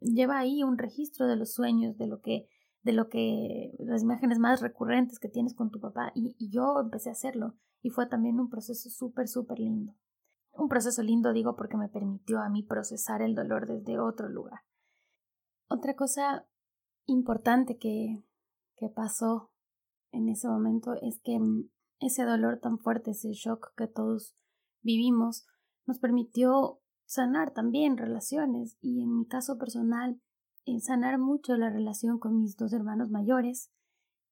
[0.00, 2.48] Lleva ahí un registro de los sueños, de lo que,
[2.88, 6.10] de lo que, las imágenes más recurrentes que tienes con tu papá.
[6.14, 7.54] Y, yo empecé a hacerlo.
[7.82, 9.94] Y fue también un proceso súper, súper lindo.
[10.52, 14.60] Un proceso lindo, digo, porque me permitió a mí procesar el dolor desde otro lugar.
[15.68, 16.48] Otra cosa
[17.04, 18.24] importante que,
[18.76, 19.52] que pasó
[20.10, 21.68] en ese momento es que mm,
[22.00, 24.34] ese dolor tan fuerte, ese shock que todos
[24.80, 25.46] vivimos
[25.84, 30.22] nos permitió sanar también relaciones y en mi caso personal
[30.80, 33.70] sanar mucho la relación con mis dos hermanos mayores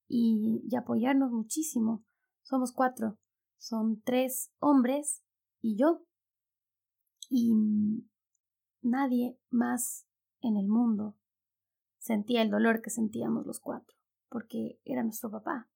[0.08, 2.04] y, apoyarnos muchísimo.
[2.42, 3.18] Somos cuatro,
[3.58, 5.22] son tres hombres
[5.60, 6.02] y yo.
[7.28, 7.54] Y
[8.82, 10.06] nadie más
[10.40, 11.16] en el mundo
[11.98, 13.96] sentía el dolor que sentíamos los cuatro,
[14.28, 15.68] porque era nuestro papá.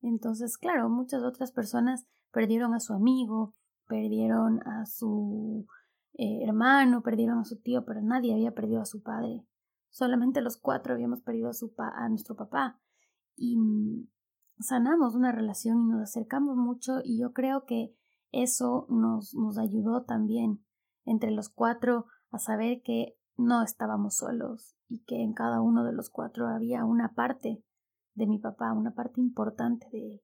[0.00, 3.54] Entonces, claro, muchas otras personas perdieron a su amigo,
[3.88, 5.66] perdieron a su
[6.18, 9.44] eh, hermano, perdieron a su tío, pero nadie había perdido a su padre.
[9.96, 12.78] Solamente los cuatro habíamos perdido a, su a nuestro papá.
[13.34, 14.06] Y mm,
[14.58, 17.96] sanamos una relación y nos acercamos mucho y yo creo que
[18.30, 20.62] eso nos, nos ayudó también
[21.06, 25.94] entre los cuatro a saber que no estábamos solos y que en cada uno de
[25.94, 27.64] los cuatro había una parte
[28.12, 30.22] de mi papá, una parte importante de él.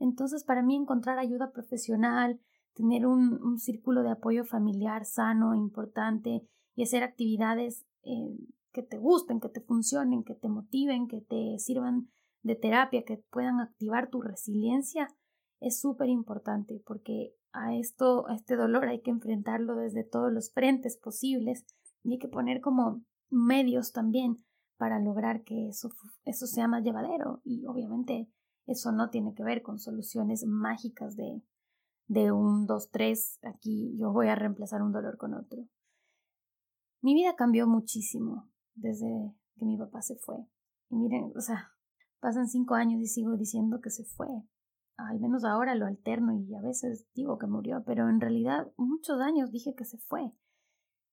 [0.00, 2.40] Entonces, para mí encontrar ayuda profesional,
[2.74, 8.36] tener un, círculo de apoyo familiar sano, importante y hacer actividades eh,
[8.76, 12.10] que te gusten, que te funcionen, que te motiven, que te sirvan
[12.42, 15.08] de terapia, que puedan activar tu resiliencia,
[15.60, 20.52] es súper importante porque a esto, a este dolor hay que enfrentarlo desde todos los
[20.52, 21.64] frentes posibles
[22.02, 24.44] y hay que poner como medios también
[24.76, 25.88] para lograr que eso,
[26.26, 28.28] eso sea más llevadero y obviamente
[28.66, 31.40] eso no tiene que ver con soluciones mágicas de,
[32.08, 35.66] de un, dos, tres, aquí yo voy a reemplazar un dolor con otro.
[37.00, 40.36] Mi vida cambió muchísimo desde que mi papá se fue.
[40.88, 41.72] Y miren, o sea,
[42.20, 44.28] pasan cinco años y sigo diciendo que se fue.
[44.96, 49.20] Al menos ahora lo alterno y a veces digo que murió, pero en realidad muchos
[49.20, 50.32] años dije que se fue.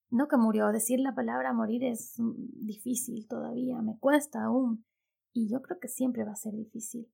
[0.10, 4.86] No que murió, decir la palabra morir es difícil todavía, me cuesta aún.
[5.34, 7.12] Y yo creo que siempre va a ser difícil.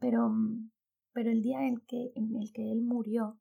[0.00, 0.70] Pero mm,
[1.16, 3.40] pero el día en, que, en el que él murió,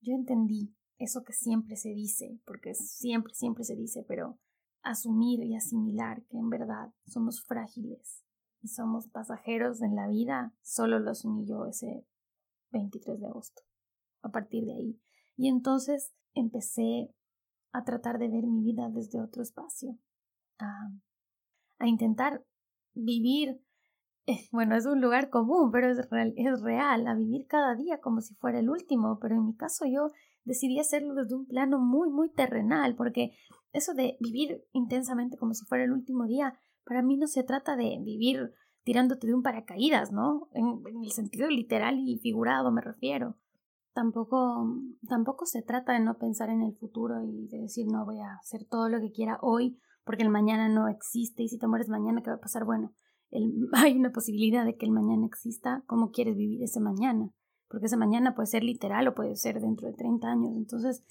[0.00, 4.40] yo entendí eso que siempre se dice, porque siempre, siempre se dice, pero
[4.82, 8.24] asumir y asimilar que en verdad somos frágiles
[8.62, 12.06] y somos pasajeros en la vida, solo lo asumí yo ese
[12.70, 13.62] 23 de agosto,
[14.22, 15.00] a partir de ahí.
[15.36, 17.14] Y entonces empecé
[17.72, 19.98] a tratar de ver mi vida desde otro espacio,
[20.58, 20.90] a,
[21.78, 22.44] a intentar
[22.94, 23.62] vivir
[24.52, 28.20] bueno, es un lugar común, pero es real, es real, a vivir cada día como
[28.20, 30.10] si fuera el último, pero en mi caso yo
[30.44, 33.32] decidí hacerlo desde un plano muy, muy terrenal, porque
[33.72, 37.76] eso de vivir intensamente como si fuera el último día, para mí no se trata
[37.76, 38.52] de vivir
[38.82, 40.48] tirándote de un paracaídas, ¿no?
[40.52, 43.36] En, el sentido literal y figurado me refiero.
[43.92, 44.66] Tampoco,
[45.08, 48.34] tampoco se trata de no pensar en el futuro y de decir no voy a
[48.40, 51.88] hacer todo lo que quiera hoy porque el mañana no existe y si te mueres
[51.88, 52.64] mañana, ¿qué va a pasar?
[52.64, 52.94] Bueno,
[53.72, 57.32] hay una posibilidad de que el mañana exista, ¿cómo quieres vivir ese mañana?
[57.68, 60.56] Porque ese mañana puede ser literal o puede ser dentro de 30 años.
[60.56, 61.04] Entonces,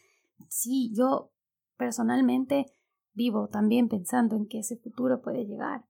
[0.50, 1.32] sí, yo
[1.79, 2.65] personalmente
[3.13, 5.85] vivo también pensando en que ese futuro puede llegar.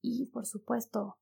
[0.00, 1.18] Y, por supuesto,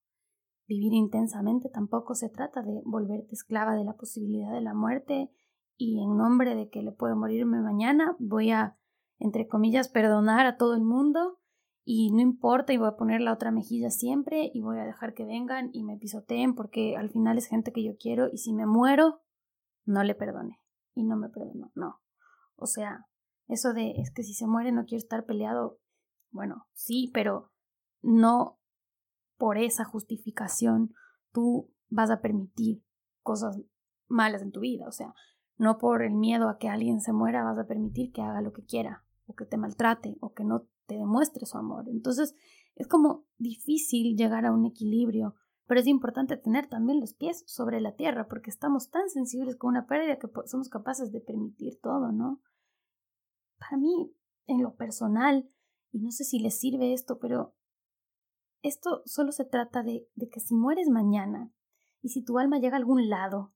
[0.68, 5.30] vivir intensamente tampoco se trata de volverte esclava de la posibilidad de la muerte
[5.76, 8.78] y en nombre de que le puedo morirme mañana, voy a,
[9.18, 11.40] entre comillas, perdonar a todo el mundo
[11.84, 15.14] y no importa y voy a poner la otra mejilla siempre y voy a dejar
[15.14, 18.52] que vengan y me pisoteen porque al final es gente que yo quiero y si
[18.52, 19.22] me muero,
[19.84, 20.58] no le perdone
[20.94, 22.00] y no me perdonó, no.
[22.54, 23.06] O sea,
[23.52, 25.78] eso de es que si se muere no quiero estar peleado,
[26.30, 27.52] bueno, sí, pero
[28.00, 28.58] no
[29.36, 30.94] por esa justificación
[31.32, 32.82] tú vas a permitir
[33.22, 33.60] cosas
[34.08, 35.14] malas en tu vida, o sea,
[35.56, 38.52] no por el miedo a que alguien se muera vas a permitir que haga lo
[38.52, 41.88] que quiera o que te maltrate o que no te demuestre su amor.
[41.88, 42.34] Entonces
[42.74, 45.34] es como difícil llegar a un equilibrio,
[45.66, 49.70] pero es importante tener también los pies sobre la tierra porque estamos tan sensibles con
[49.70, 52.40] una pérdida que somos capaces de permitir todo, ¿no?
[53.62, 54.12] Para mí,
[54.46, 55.48] en lo personal,
[55.92, 57.54] y no sé si les sirve esto, pero
[58.62, 61.52] esto solo se trata de, de que si mueres mañana
[62.00, 63.54] y si tu alma llega a algún lado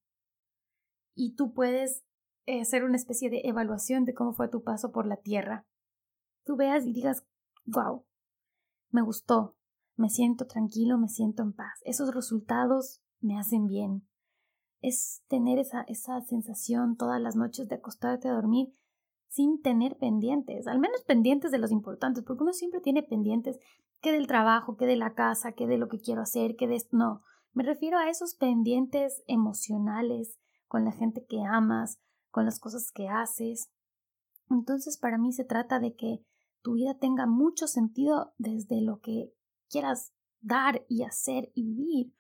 [1.15, 2.05] y tú puedes
[2.45, 5.67] eh, hacer una especie de evaluación de cómo fue tu paso por la tierra,
[6.45, 7.27] tú veas y digas,
[7.65, 8.05] wow,
[8.91, 9.57] me gustó,
[9.97, 11.81] me siento tranquilo, me siento en paz.
[11.83, 14.07] Esos resultados me hacen bien.
[14.83, 18.73] Es tener esa, esa sensación todas las noches de acostarte a dormir
[19.29, 23.59] sin tener pendientes, al menos pendientes de los importantes, porque uno siempre tiene pendientes
[24.01, 26.83] que del trabajo, que de la casa, que de lo que quiero hacer, que de...
[26.91, 32.91] No, me refiero a esos pendientes emocionales con la gente que amas, con las cosas
[32.93, 33.71] que haces.
[34.51, 36.25] Entonces, para mí se trata de que
[36.63, 39.33] tu vida tenga mucho sentido desde lo que
[39.69, 42.13] quieras dar y hacer y vivir.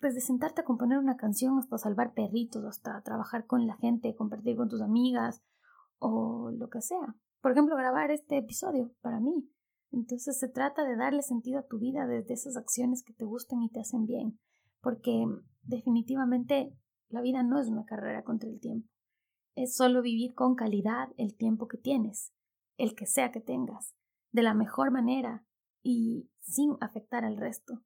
[0.00, 4.56] Desde sentarte a componer una canción hasta salvar perritos, hasta trabajar con la gente, compartir
[4.56, 5.42] con tus amigas
[6.02, 7.16] o lo que sea.
[7.40, 9.48] Por ejemplo, grabar este episodio para mí.
[9.90, 13.62] Entonces se trata de darle sentido a tu vida desde esas acciones que te gustan
[13.62, 14.38] y te hacen bien.
[14.80, 15.24] Porque
[15.62, 16.76] definitivamente
[17.08, 18.88] la vida no es una carrera contra el tiempo.
[19.54, 22.32] Es solo vivir con calidad el tiempo que tienes
[22.82, 23.94] el que sea que tengas,
[24.32, 25.44] de la mejor manera
[25.82, 27.82] y sin afectar al resto.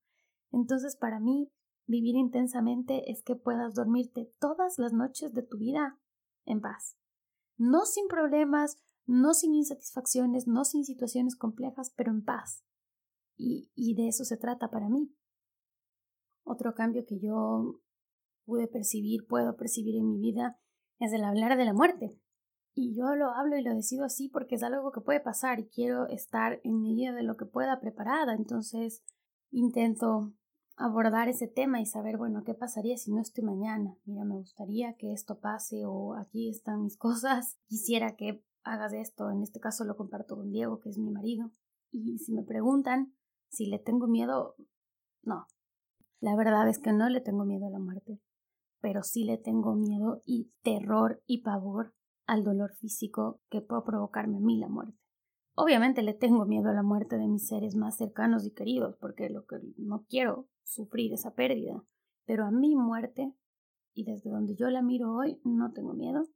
[0.52, 1.50] Entonces, para mí,
[1.86, 5.98] vivir intensamente es que puedas dormirte todas las noches de tu vida
[6.44, 6.96] en paz.
[7.56, 12.64] No sin problemas, no sin insatisfacciones, no sin situaciones complejas, pero en paz.
[13.36, 15.14] Y, y de eso se trata para mí.
[16.44, 17.80] Otro cambio que yo
[18.44, 20.58] pude percibir, puedo percibir en mi vida,
[20.98, 22.18] es el hablar de la muerte.
[22.74, 25.68] Y yo lo hablo y lo decido así porque es algo que puede pasar y
[25.68, 28.34] quiero estar en medida de lo que pueda preparada.
[28.34, 29.02] Entonces
[29.50, 30.34] intento
[30.76, 33.96] abordar ese tema y saber, bueno, ¿qué pasaría si no estoy mañana?
[34.04, 37.58] Mira, me gustaría que esto pase o aquí están mis cosas.
[37.66, 39.30] Quisiera que hagas esto.
[39.30, 41.50] En este caso lo comparto con Diego, que es mi marido.
[41.90, 43.14] Y si me preguntan
[43.48, 44.56] si le tengo miedo,
[45.22, 45.46] no.
[46.20, 48.20] La verdad es que no le tengo miedo a la muerte,
[48.80, 51.94] pero sí le tengo miedo y terror y pavor
[52.26, 54.98] al dolor físico que puede provocarme a mí la muerte.
[55.58, 59.30] Obviamente le tengo miedo a la muerte de mis seres más cercanos y queridos, porque
[59.30, 61.82] lo que no quiero sufrir esa pérdida.
[62.26, 63.32] Pero a mi muerte,
[63.94, 66.28] y desde donde yo la miro hoy, no tengo miedo.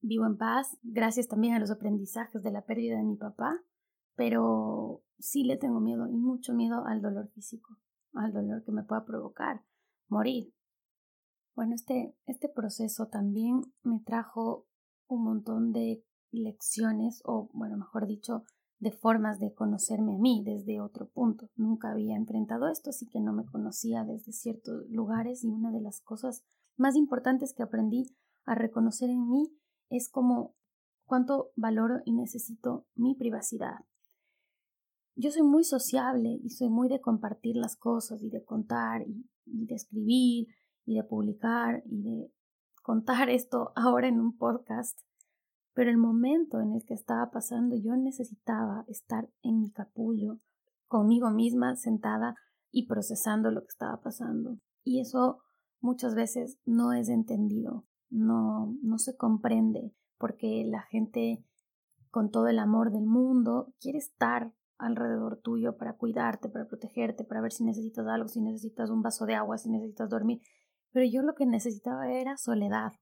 [0.00, 3.60] Vivo en paz, gracias también a los aprendizajes de la pérdida de mi papá,
[4.14, 7.76] pero sí le tengo miedo y mucho miedo al dolor físico,
[8.14, 9.62] al dolor que me pueda provocar
[10.08, 10.54] morir.
[11.54, 14.66] Bueno, este, este proceso también me trajo
[15.06, 18.44] un montón de lecciones o, bueno, mejor dicho,
[18.78, 21.48] de formas de conocerme a mí desde otro punto.
[21.56, 25.80] Nunca había enfrentado esto, así que no me conocía desde ciertos lugares y una de
[25.80, 26.44] las cosas
[26.76, 29.52] más importantes que aprendí a reconocer en mí
[29.90, 30.54] es como
[31.06, 33.84] cuánto valoro y necesito mi privacidad.
[35.16, 39.30] Yo soy muy sociable y soy muy de compartir las cosas y de contar y,
[39.46, 40.48] y de escribir
[40.84, 42.32] y de publicar y de
[42.82, 44.98] contar esto ahora en un podcast,
[45.74, 50.38] pero el momento en el que estaba pasando yo necesitaba estar en mi capullo,
[50.86, 52.36] conmigo misma sentada
[52.70, 54.58] y procesando lo que estaba pasando.
[54.84, 55.40] Y eso
[55.80, 61.44] muchas veces no es entendido, no, no se comprende, porque la gente
[62.10, 67.40] con todo el amor del mundo quiere estar alrededor tuyo para cuidarte, para protegerte, para
[67.40, 70.40] ver si necesitas algo, si necesitas un vaso de agua, si necesitas dormir.
[70.92, 72.92] Pero yo lo que necesitaba era soledad.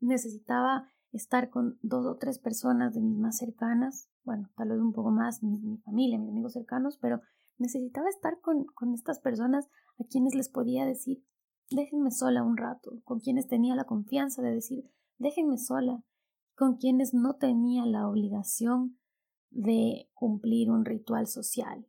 [0.00, 4.92] Necesitaba estar con dos o tres personas de mis más cercanas, bueno, tal vez un
[4.92, 7.20] poco más mi, mi familia, mis amigos cercanos, pero
[7.58, 11.24] necesitaba estar con, con estas personas a quienes les podía decir,
[11.70, 16.02] déjenme sola un rato, con quienes tenía la confianza de decir, déjenme sola,
[16.56, 18.98] con quienes no tenía la obligación
[19.50, 21.86] de cumplir un ritual social,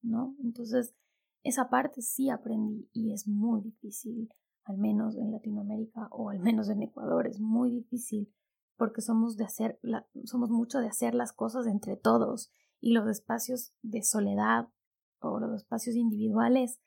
[0.00, 0.34] ¿no?
[0.42, 0.94] Entonces,
[1.42, 4.32] esa parte sí aprendí y es muy difícil
[4.64, 8.32] al menos en Latinoamérica o al menos en Ecuador, es muy difícil
[8.82, 9.78] porque somos de hacer
[10.24, 14.70] somos mucho de hacer las cosas entre todos y los espacios de soledad
[15.20, 16.80] o los espacios individuales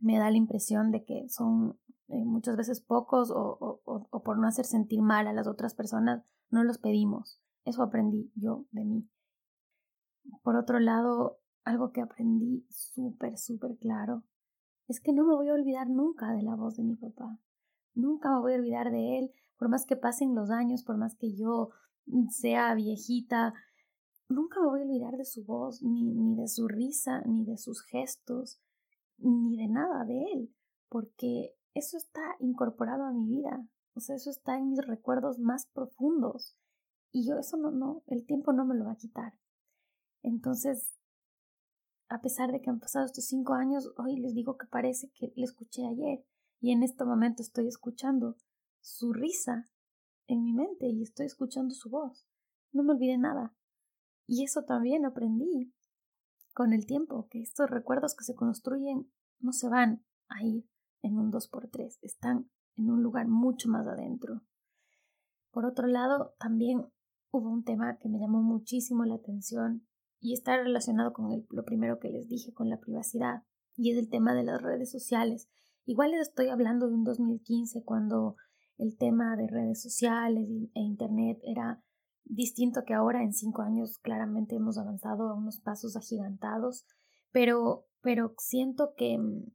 [0.00, 1.78] me da la impresión de que son
[2.08, 6.24] eh, muchas veces pocos o, o, por no hacer sentir mal a las otras personas,
[6.48, 7.40] no los pedimos.
[7.64, 9.08] Eso aprendí yo de mí.
[10.42, 14.24] Por otro lado, algo que aprendí súper, súper claro
[14.88, 17.38] es que no me voy a olvidar nunca de la voz de mi papá.
[17.94, 21.14] Nunca me voy a olvidar de él, por más que pasen los años, por más
[21.16, 21.68] que yo
[22.30, 23.52] sea viejita,
[24.26, 27.58] nunca me voy a olvidar de su voz, ni, ni de su risa, ni de
[27.58, 28.58] sus gestos,
[29.18, 30.56] ni de nada de él,
[30.88, 35.66] porque eso está incorporado a mi vida, o sea, eso está en mis recuerdos más
[35.66, 36.56] profundos
[37.12, 39.34] y yo eso no, no, el tiempo no me lo va a quitar.
[40.22, 40.98] Entonces,
[42.08, 45.34] a pesar de que han pasado estos cinco años, hoy les digo que parece que
[45.36, 46.24] le escuché ayer
[46.60, 48.38] y en este momento estoy escuchando
[48.80, 49.70] su risa
[50.26, 52.26] en mi mente y estoy escuchando su voz.
[52.72, 53.54] No me olvidé nada.
[54.26, 55.74] Y eso también aprendí
[56.54, 60.68] con el tiempo, que estos recuerdos que se construyen no se van a ir
[61.02, 64.42] en un 2x3, están en un lugar mucho más adentro.
[65.50, 66.86] Por otro lado, también
[67.30, 69.86] hubo un tema que me llamó muchísimo la atención
[70.20, 73.42] y está relacionado con lo primero que les dije, con la privacidad,
[73.76, 75.48] y es el tema de las redes sociales.
[75.86, 78.36] Igual les estoy hablando de un 2015 cuando
[78.80, 81.82] el tema de redes sociales e Internet era
[82.24, 83.22] distinto que ahora.
[83.22, 86.86] En cinco años claramente hemos avanzado a unos pasos agigantados,
[87.30, 89.52] pero, pero siento que mm,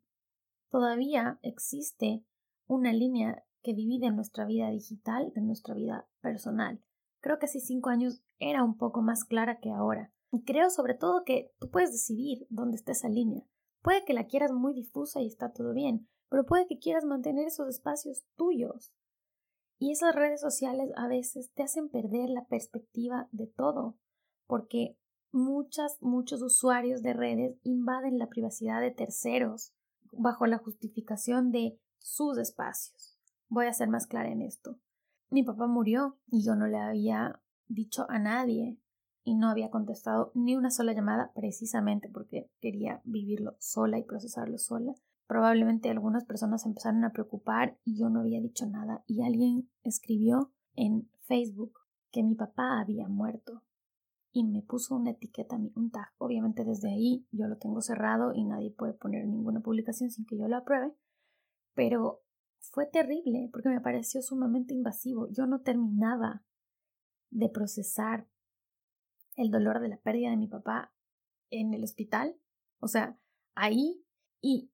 [0.69, 2.23] todavía existe
[2.67, 6.79] una línea que divide nuestra vida digital de nuestra vida personal.
[7.19, 10.13] Creo que hace cinco años era un poco más clara que ahora.
[10.31, 13.43] Y creo sobre todo que tú puedes decidir dónde está esa línea.
[13.81, 17.47] Puede que la quieras muy difusa y está todo bien, pero puede que quieras mantener
[17.47, 18.93] esos espacios tuyos.
[19.77, 23.97] Y esas redes sociales a veces te hacen perder la perspectiva de todo,
[24.47, 24.97] porque
[25.31, 29.73] muchas, muchos usuarios de redes invaden la privacidad de terceros
[30.11, 33.17] bajo la justificación de sus espacios.
[33.49, 34.79] Voy a ser más clara en esto.
[35.29, 38.79] Mi papá murió y yo no le había dicho a nadie
[39.23, 44.57] y no había contestado ni una sola llamada precisamente porque quería vivirlo sola y procesarlo
[44.57, 44.93] sola.
[45.27, 50.51] Probablemente algunas personas empezaron a preocupar y yo no había dicho nada y alguien escribió
[50.75, 51.79] en Facebook
[52.11, 53.63] que mi papá había muerto
[54.31, 56.09] y me puso una etiqueta, un tag.
[56.17, 60.37] Obviamente desde ahí yo lo tengo cerrado y nadie puede poner ninguna publicación sin que
[60.37, 60.93] yo lo apruebe,
[61.73, 62.21] pero
[62.59, 65.27] fue terrible porque me pareció sumamente invasivo.
[65.31, 66.43] Yo no terminaba
[67.31, 68.27] de procesar
[69.35, 70.93] el dolor de la pérdida de mi papá
[71.49, 72.35] en el hospital,
[72.79, 73.17] o sea,
[73.55, 74.05] ahí
[74.41, 74.71] y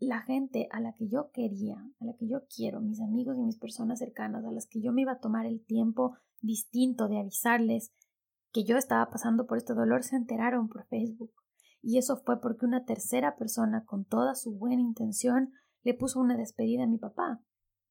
[0.00, 3.42] la gente a la que yo quería, a la que yo quiero, mis amigos y
[3.42, 7.18] mis personas cercanas, a las que yo me iba a tomar el tiempo distinto de
[7.18, 7.92] avisarles
[8.50, 11.32] que yo estaba pasando por este dolor, se enteraron por Facebook.
[11.82, 16.36] Y eso fue porque una tercera persona, con toda su buena intención, le puso una
[16.36, 17.42] despedida a mi papá.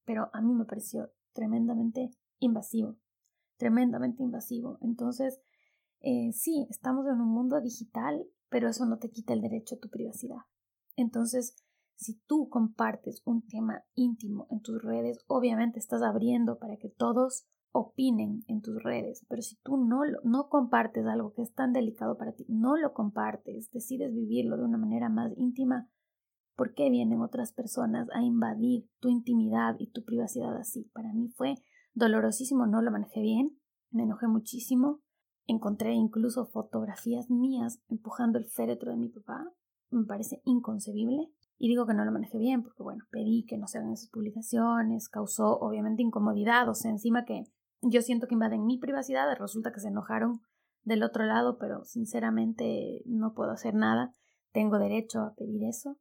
[0.04, 2.98] Pero a mí me pareció tremendamente invasivo,
[3.58, 4.80] tremendamente invasivo.
[4.82, 5.40] Entonces,
[6.02, 9.80] eh, sí, estamos en un mundo digital, pero eso no te quita el derecho a
[9.80, 10.42] tu privacidad.
[10.96, 11.56] Entonces,
[12.00, 17.46] si tú compartes un tema íntimo en tus redes, obviamente estás abriendo para que todos
[17.74, 22.18] opinen en tus redes, pero si tú no, no compartes algo que es tan delicado
[22.18, 25.90] para ti, no lo compartes, decides vivirlo de una manera más íntima,
[26.56, 30.90] ¿por qué vienen otras personas a invadir tu intimidad y tu privacidad así?
[30.94, 31.56] Para mí fue
[31.94, 33.60] dolorosísimo, no lo manejé bien,
[33.92, 35.02] me enojé muchísimo,
[35.48, 39.52] encontré incluso fotografías mías empujando el féretro de mi papá,
[39.92, 41.30] me parece inconcebible.
[41.62, 44.10] Y digo que no lo manejé bien porque, bueno, pedí que no se hagan esas
[44.10, 47.44] publicaciones, causó obviamente incomodidad, o sea, encima que
[47.82, 50.42] yo siento que invaden mi privacidad, resulta que se enojaron
[50.84, 54.14] del otro lado, pero sinceramente no puedo hacer nada,
[54.54, 55.98] tengo derecho a pedir eso.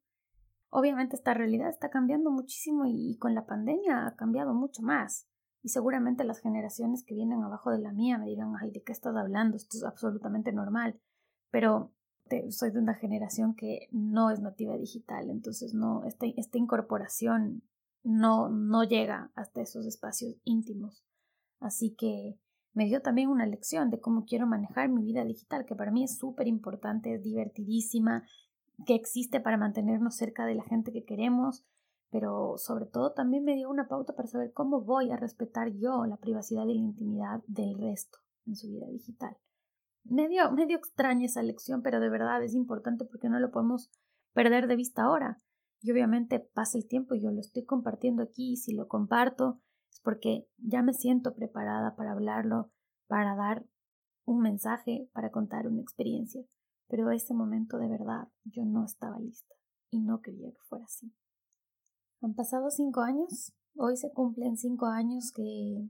[0.71, 5.27] Obviamente esta realidad está cambiando muchísimo y, con la pandemia ha cambiado mucho más.
[5.63, 8.93] Y seguramente las generaciones que vienen abajo de la mía me dirán, ay, ¿de qué
[8.93, 9.57] estás hablando?
[9.57, 11.01] Esto es absolutamente normal.
[11.51, 11.93] Pero
[12.51, 16.27] soy de una generación que no es nativa digital, entonces no, esta,
[16.57, 17.63] incorporación
[18.03, 21.05] no, no llega hasta esos espacios íntimos.
[21.61, 22.39] Así que
[22.73, 26.05] me dio también una lección de cómo quiero manejar mi vida digital, que para mí
[26.05, 28.25] es súper importante, es divertidísima,
[28.87, 31.65] que existe para mantenernos cerca de la gente que queremos,
[32.11, 36.07] pero sobre todo también me dio una pauta para saber cómo voy a respetar yo
[36.07, 39.37] la privacidad y la intimidad del resto en su vida digital
[40.09, 43.91] medio, medio extraña esa lección, pero de verdad es importante porque no lo podemos
[44.33, 45.39] perder de vista ahora.
[45.81, 49.61] Y obviamente pasa el tiempo y yo lo estoy compartiendo aquí y si lo comparto
[49.91, 52.71] es porque ya me siento preparada para hablarlo,
[53.07, 53.65] para dar
[54.25, 56.43] un mensaje, para contar una experiencia.
[56.91, 59.55] pero ese momento de verdad yo no estaba lista
[59.91, 61.13] y no quería que fuera así.
[62.23, 65.89] Han pasado cinco años, hoy se cumplen cinco años que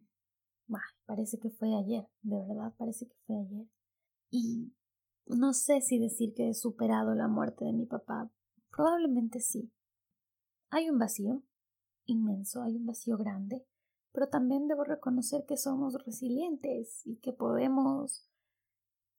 [1.06, 3.66] parece que fue ayer, de verdad parece que fue ayer.
[4.30, 4.72] Y
[5.26, 8.30] no sé si decir que he superado la muerte de mi papá,
[8.70, 9.70] probablemente sí.
[10.70, 11.42] Hay un vacío
[12.04, 13.66] inmenso, hay un vacío grande,
[14.12, 18.28] pero también debo reconocer que somos resilientes y que podemos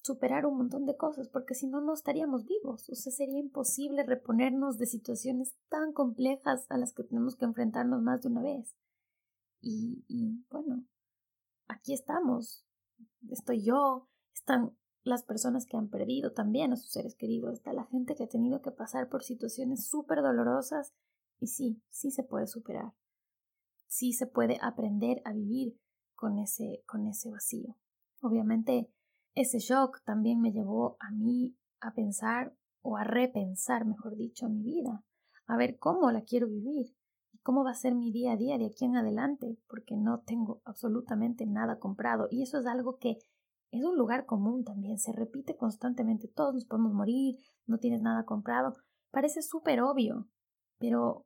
[0.02, 2.90] superar un montón de cosas, porque si no, no estaríamos vivos.
[2.90, 8.02] O sea, sería imposible reponernos de situaciones tan complejas a las que tenemos que enfrentarnos
[8.02, 8.76] más de una vez.
[9.62, 10.04] Y,
[10.50, 10.86] bueno,
[11.68, 12.66] aquí estamos.
[13.30, 17.86] Estoy yo, están las personas que han perdido también a sus seres queridos, está la
[17.86, 20.94] gente que ha tenido que pasar por situaciones súper dolorosas.
[21.40, 22.94] Y sí, sí se puede superar.
[23.88, 25.80] Sí se puede aprender a vivir
[26.16, 27.78] con ese, con ese vacío.
[28.22, 28.92] Obviamente,
[29.36, 34.62] ese shock también me llevó a mí a pensar o a repensar, mejor dicho, mi
[34.62, 35.04] vida,
[35.48, 36.94] a ver cómo la quiero vivir
[37.32, 40.20] y cómo va a ser mi día a día de aquí en adelante, porque no
[40.22, 43.18] tengo absolutamente nada comprado y eso es algo que
[43.72, 48.26] es un lugar común también, se repite constantemente, todos nos podemos morir, no tienes nada
[48.26, 48.76] comprado,
[49.12, 50.28] parece súper obvio,
[50.80, 51.26] pero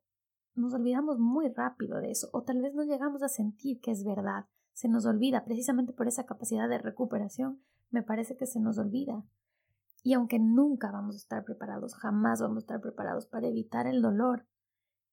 [0.55, 4.03] nos olvidamos muy rápido de eso, o tal vez no llegamos a sentir que es
[4.03, 7.63] verdad, se nos olvida precisamente por esa capacidad de recuperación
[7.93, 9.23] me parece que se nos olvida.
[10.03, 14.01] Y aunque nunca vamos a estar preparados, jamás vamos a estar preparados para evitar el
[14.01, 14.47] dolor,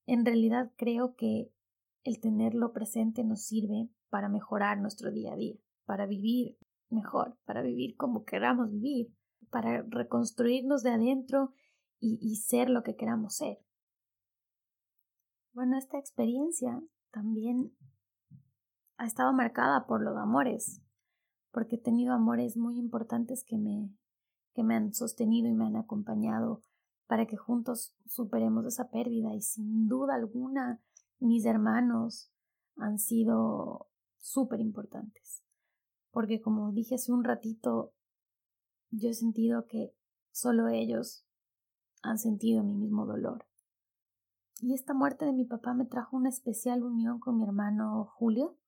[0.06, 1.52] en realidad creo que
[2.02, 6.56] el tenerlo presente nos sirve para mejorar nuestro día a día, para vivir
[6.90, 9.14] mejor, para vivir como queramos vivir,
[9.50, 11.52] para reconstruirnos de adentro
[11.98, 13.58] y, y ser lo que queramos ser.
[15.52, 16.80] Bueno, esta experiencia
[17.10, 17.72] también
[18.96, 20.82] ha estado marcada por los amores,
[21.52, 23.90] porque he tenido amores muy importantes que me,
[24.54, 26.62] que me han sostenido y me han acompañado
[27.06, 30.80] para que juntos superemos esa pérdida y sin duda alguna
[31.18, 32.30] mis hermanos
[32.76, 33.88] han sido
[34.18, 35.42] súper importantes
[36.10, 37.92] porque como dije hace un ratito
[38.90, 39.94] yo he sentido que
[40.32, 41.24] solo ellos
[42.02, 43.46] han sentido mi mismo dolor.
[44.60, 48.58] Y esta muerte de mi papá me trajo una especial unión con mi hermano Julio.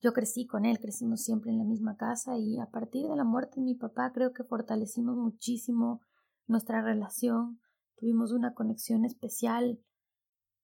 [0.00, 3.24] Yo crecí con él, crecimos siempre en la misma casa y a partir de la
[3.24, 6.02] muerte de mi papá creo que fortalecimos muchísimo
[6.46, 7.60] nuestra relación,
[7.96, 9.80] tuvimos una conexión especial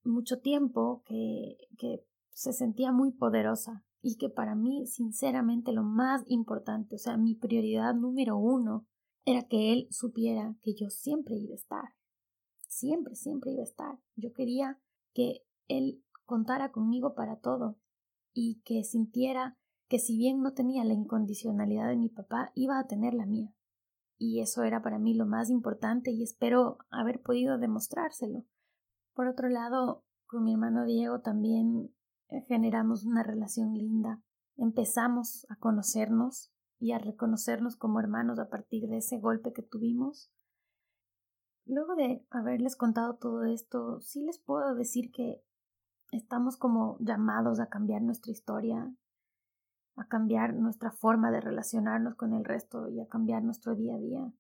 [0.05, 6.23] mucho tiempo que, que se sentía muy poderosa y que para mí sinceramente lo más
[6.27, 8.87] importante, o sea, mi prioridad número uno
[9.25, 11.95] era que él supiera que yo siempre iba a estar,
[12.69, 13.99] siempre, siempre iba a estar.
[14.15, 14.79] Yo quería
[15.15, 17.79] que él contara conmigo para todo,
[18.35, 19.57] y que sintiera
[19.89, 23.55] que si bien no tenía la incondicionalidad de mi papá, iba a tener la mía.
[24.19, 28.45] Y eso era para mí lo más importante y espero haber podido demostrárselo.
[29.15, 31.95] Por otro lado, con mi hermano Diego también
[32.47, 34.21] generamos una relación linda.
[34.57, 40.31] Empezamos a conocernos y a reconocernos como hermanos a partir de ese golpe que tuvimos.
[41.67, 45.43] Luego de haberles contado todo esto, sí les puedo decir que
[46.15, 48.95] Estamos como llamados a cambiar nuestra historia,
[49.97, 53.99] a cambiar nuestra forma de relacionarnos con el resto y a cambiar nuestro día a
[53.99, 54.33] día.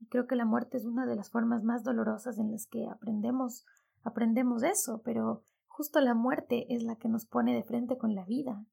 [0.00, 2.86] Y creo que la muerte es una de las formas más dolorosas en las que
[2.88, 3.64] aprendemos,
[4.02, 8.24] aprendemos eso, pero justo la muerte es la que nos pone de frente con la
[8.24, 8.64] vida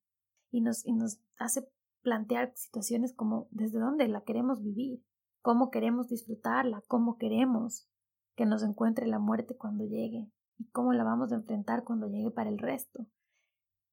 [0.51, 1.67] y nos, y nos hace
[2.03, 5.03] plantear situaciones como desde dónde la queremos vivir,
[5.41, 7.89] cómo queremos disfrutarla, cómo queremos
[8.35, 12.29] que nos encuentre la muerte cuando llegue y cómo la vamos a enfrentar cuando llegue
[12.29, 13.07] para el resto.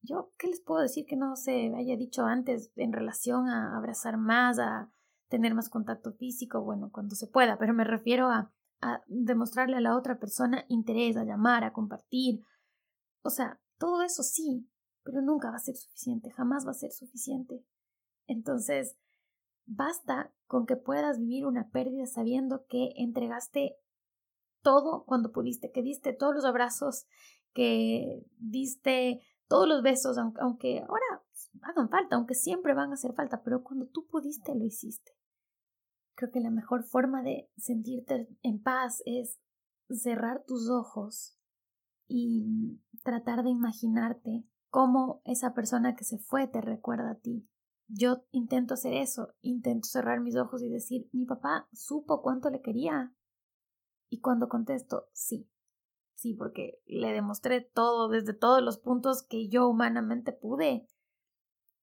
[0.02, 4.18] Yo, ¿qué les puedo decir que no se haya dicho antes en relación a abrazar
[4.18, 4.92] más, a
[5.28, 6.62] tener más contacto físico?
[6.62, 8.52] Bueno, cuando se pueda, pero me refiero a,
[8.82, 12.42] a demostrarle a la otra persona interés, a llamar, a compartir.
[13.22, 14.68] O sea, todo eso sí,
[15.02, 17.64] pero nunca va a ser suficiente, jamás va a ser suficiente.
[18.26, 18.96] Entonces,
[19.66, 23.76] basta con que puedas vivir una pérdida sabiendo que entregaste
[24.62, 27.06] todo cuando pudiste, que diste todos los abrazos,
[27.52, 31.24] que diste todos los besos, aunque, ahora
[31.62, 35.12] hagan falta, aunque siempre van a hacer falta, pero cuando tú pudiste lo hiciste.
[36.14, 39.38] Creo que la mejor forma de sentirte en paz es
[39.88, 41.37] cerrar tus ojos
[42.08, 47.48] y tratar de imaginarte cómo esa persona que se fue te recuerda a ti.
[47.86, 52.60] Yo intento hacer eso, intento cerrar mis ojos y decir, mi papá supo cuánto le
[52.60, 53.14] quería,
[54.10, 55.48] y cuando contesto sí,
[56.14, 60.86] sí, porque le demostré todo desde todos los puntos que yo humanamente pude,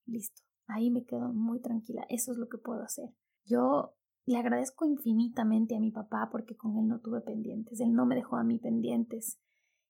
[0.06, 3.10] listo, ahí me quedo muy tranquila, eso es lo que puedo hacer.
[3.44, 3.94] Yo
[4.26, 8.16] le agradezco infinitamente a mi papá porque con él no tuve pendientes, él no me
[8.16, 9.40] dejó a mí pendientes.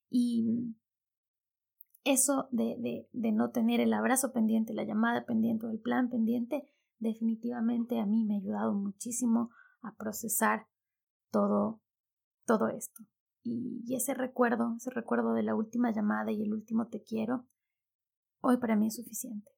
[0.08, 0.76] Y
[2.04, 6.68] eso de, de, no tener el abrazo pendiente, la llamada pendiente o el plan pendiente,
[6.98, 9.50] definitivamente a mí me ha ayudado muchísimo
[9.82, 10.66] a procesar
[11.30, 11.80] todo,
[12.46, 13.02] todo esto.
[13.42, 17.46] Y, y ese recuerdo, ese recuerdo de la última llamada y el último te quiero,
[18.40, 19.50] hoy para mí es suficiente.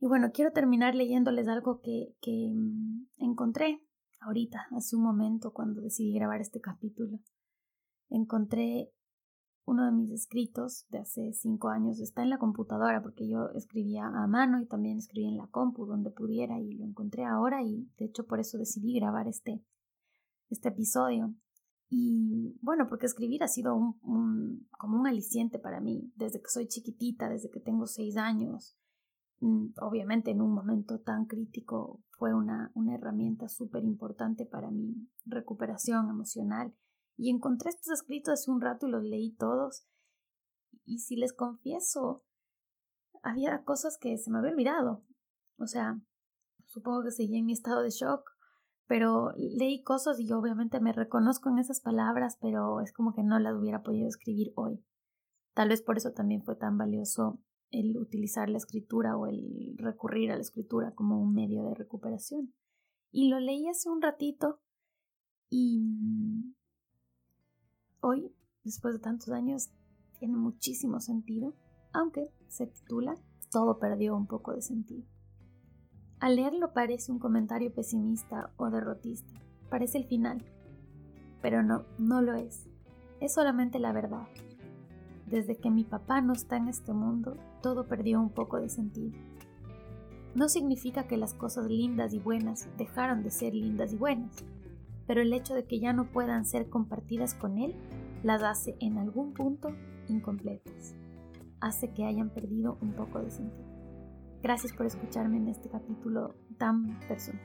[0.00, 3.82] Y bueno, quiero terminar leyéndoles algo que, que mm, encontré
[4.20, 7.18] ahorita, hace un momento, cuando decidí grabar este capítulo.
[8.08, 8.92] Encontré
[9.70, 14.04] uno de mis escritos de hace cinco años, está en la computadora porque yo escribía
[14.04, 17.88] a mano y también escribía en la compu donde pudiera y lo encontré ahora y
[17.96, 19.62] de hecho por eso decidí grabar este,
[20.48, 21.32] este episodio.
[21.88, 26.66] Y bueno, porque escribir ha sido un, como un aliciente para mí desde que soy
[26.66, 28.76] chiquitita, desde que tengo seis años.
[29.38, 35.08] Mm, obviamente en un momento tan crítico fue una, una herramienta súper importante para mi
[35.26, 36.74] recuperación emocional.
[37.20, 39.86] Y encontré estos escritos hace un rato y los leí todos.
[40.86, 42.24] Y si les confieso,
[43.22, 45.04] había cosas que se me había olvidado.
[45.58, 46.00] O sea,
[46.64, 48.22] supongo que seguí en mi estado de shock,
[48.86, 53.38] pero leí cosas y obviamente me reconozco en esas palabras, pero es como que no
[53.38, 54.82] las hubiera podido escribir hoy.
[55.52, 57.38] Tal vez por eso también fue tan valioso
[57.70, 62.54] el utilizar la escritura o el recurrir a la escritura como un medio de recuperación.
[63.12, 64.62] Y lo leí hace un ratito
[65.50, 66.54] y mm,
[68.00, 68.34] hoy,
[68.64, 69.70] después de tantos años,
[70.18, 71.54] tiene muchísimo sentido,
[71.92, 73.14] aunque se titula
[73.50, 75.04] Todo perdió un poco de sentido.
[76.18, 79.40] Al leerlo parece un comentario pesimista o derrotista,
[79.70, 80.44] parece el final,
[81.40, 82.68] pero no, no lo es,
[83.20, 84.28] es solamente la verdad.
[85.26, 89.16] Desde que mi papá no está en este mundo, todo perdió un poco de sentido.
[90.34, 94.44] No significa que las cosas lindas y buenas dejaron de ser lindas y buenas,
[95.10, 97.74] pero el hecho de que ya no puedan ser compartidas con él
[98.22, 99.74] las hace en algún punto
[100.06, 100.94] incompletas,
[101.60, 103.66] hace que hayan perdido un poco de sentido.
[104.40, 107.42] Gracias por escucharme en este capítulo tan personal.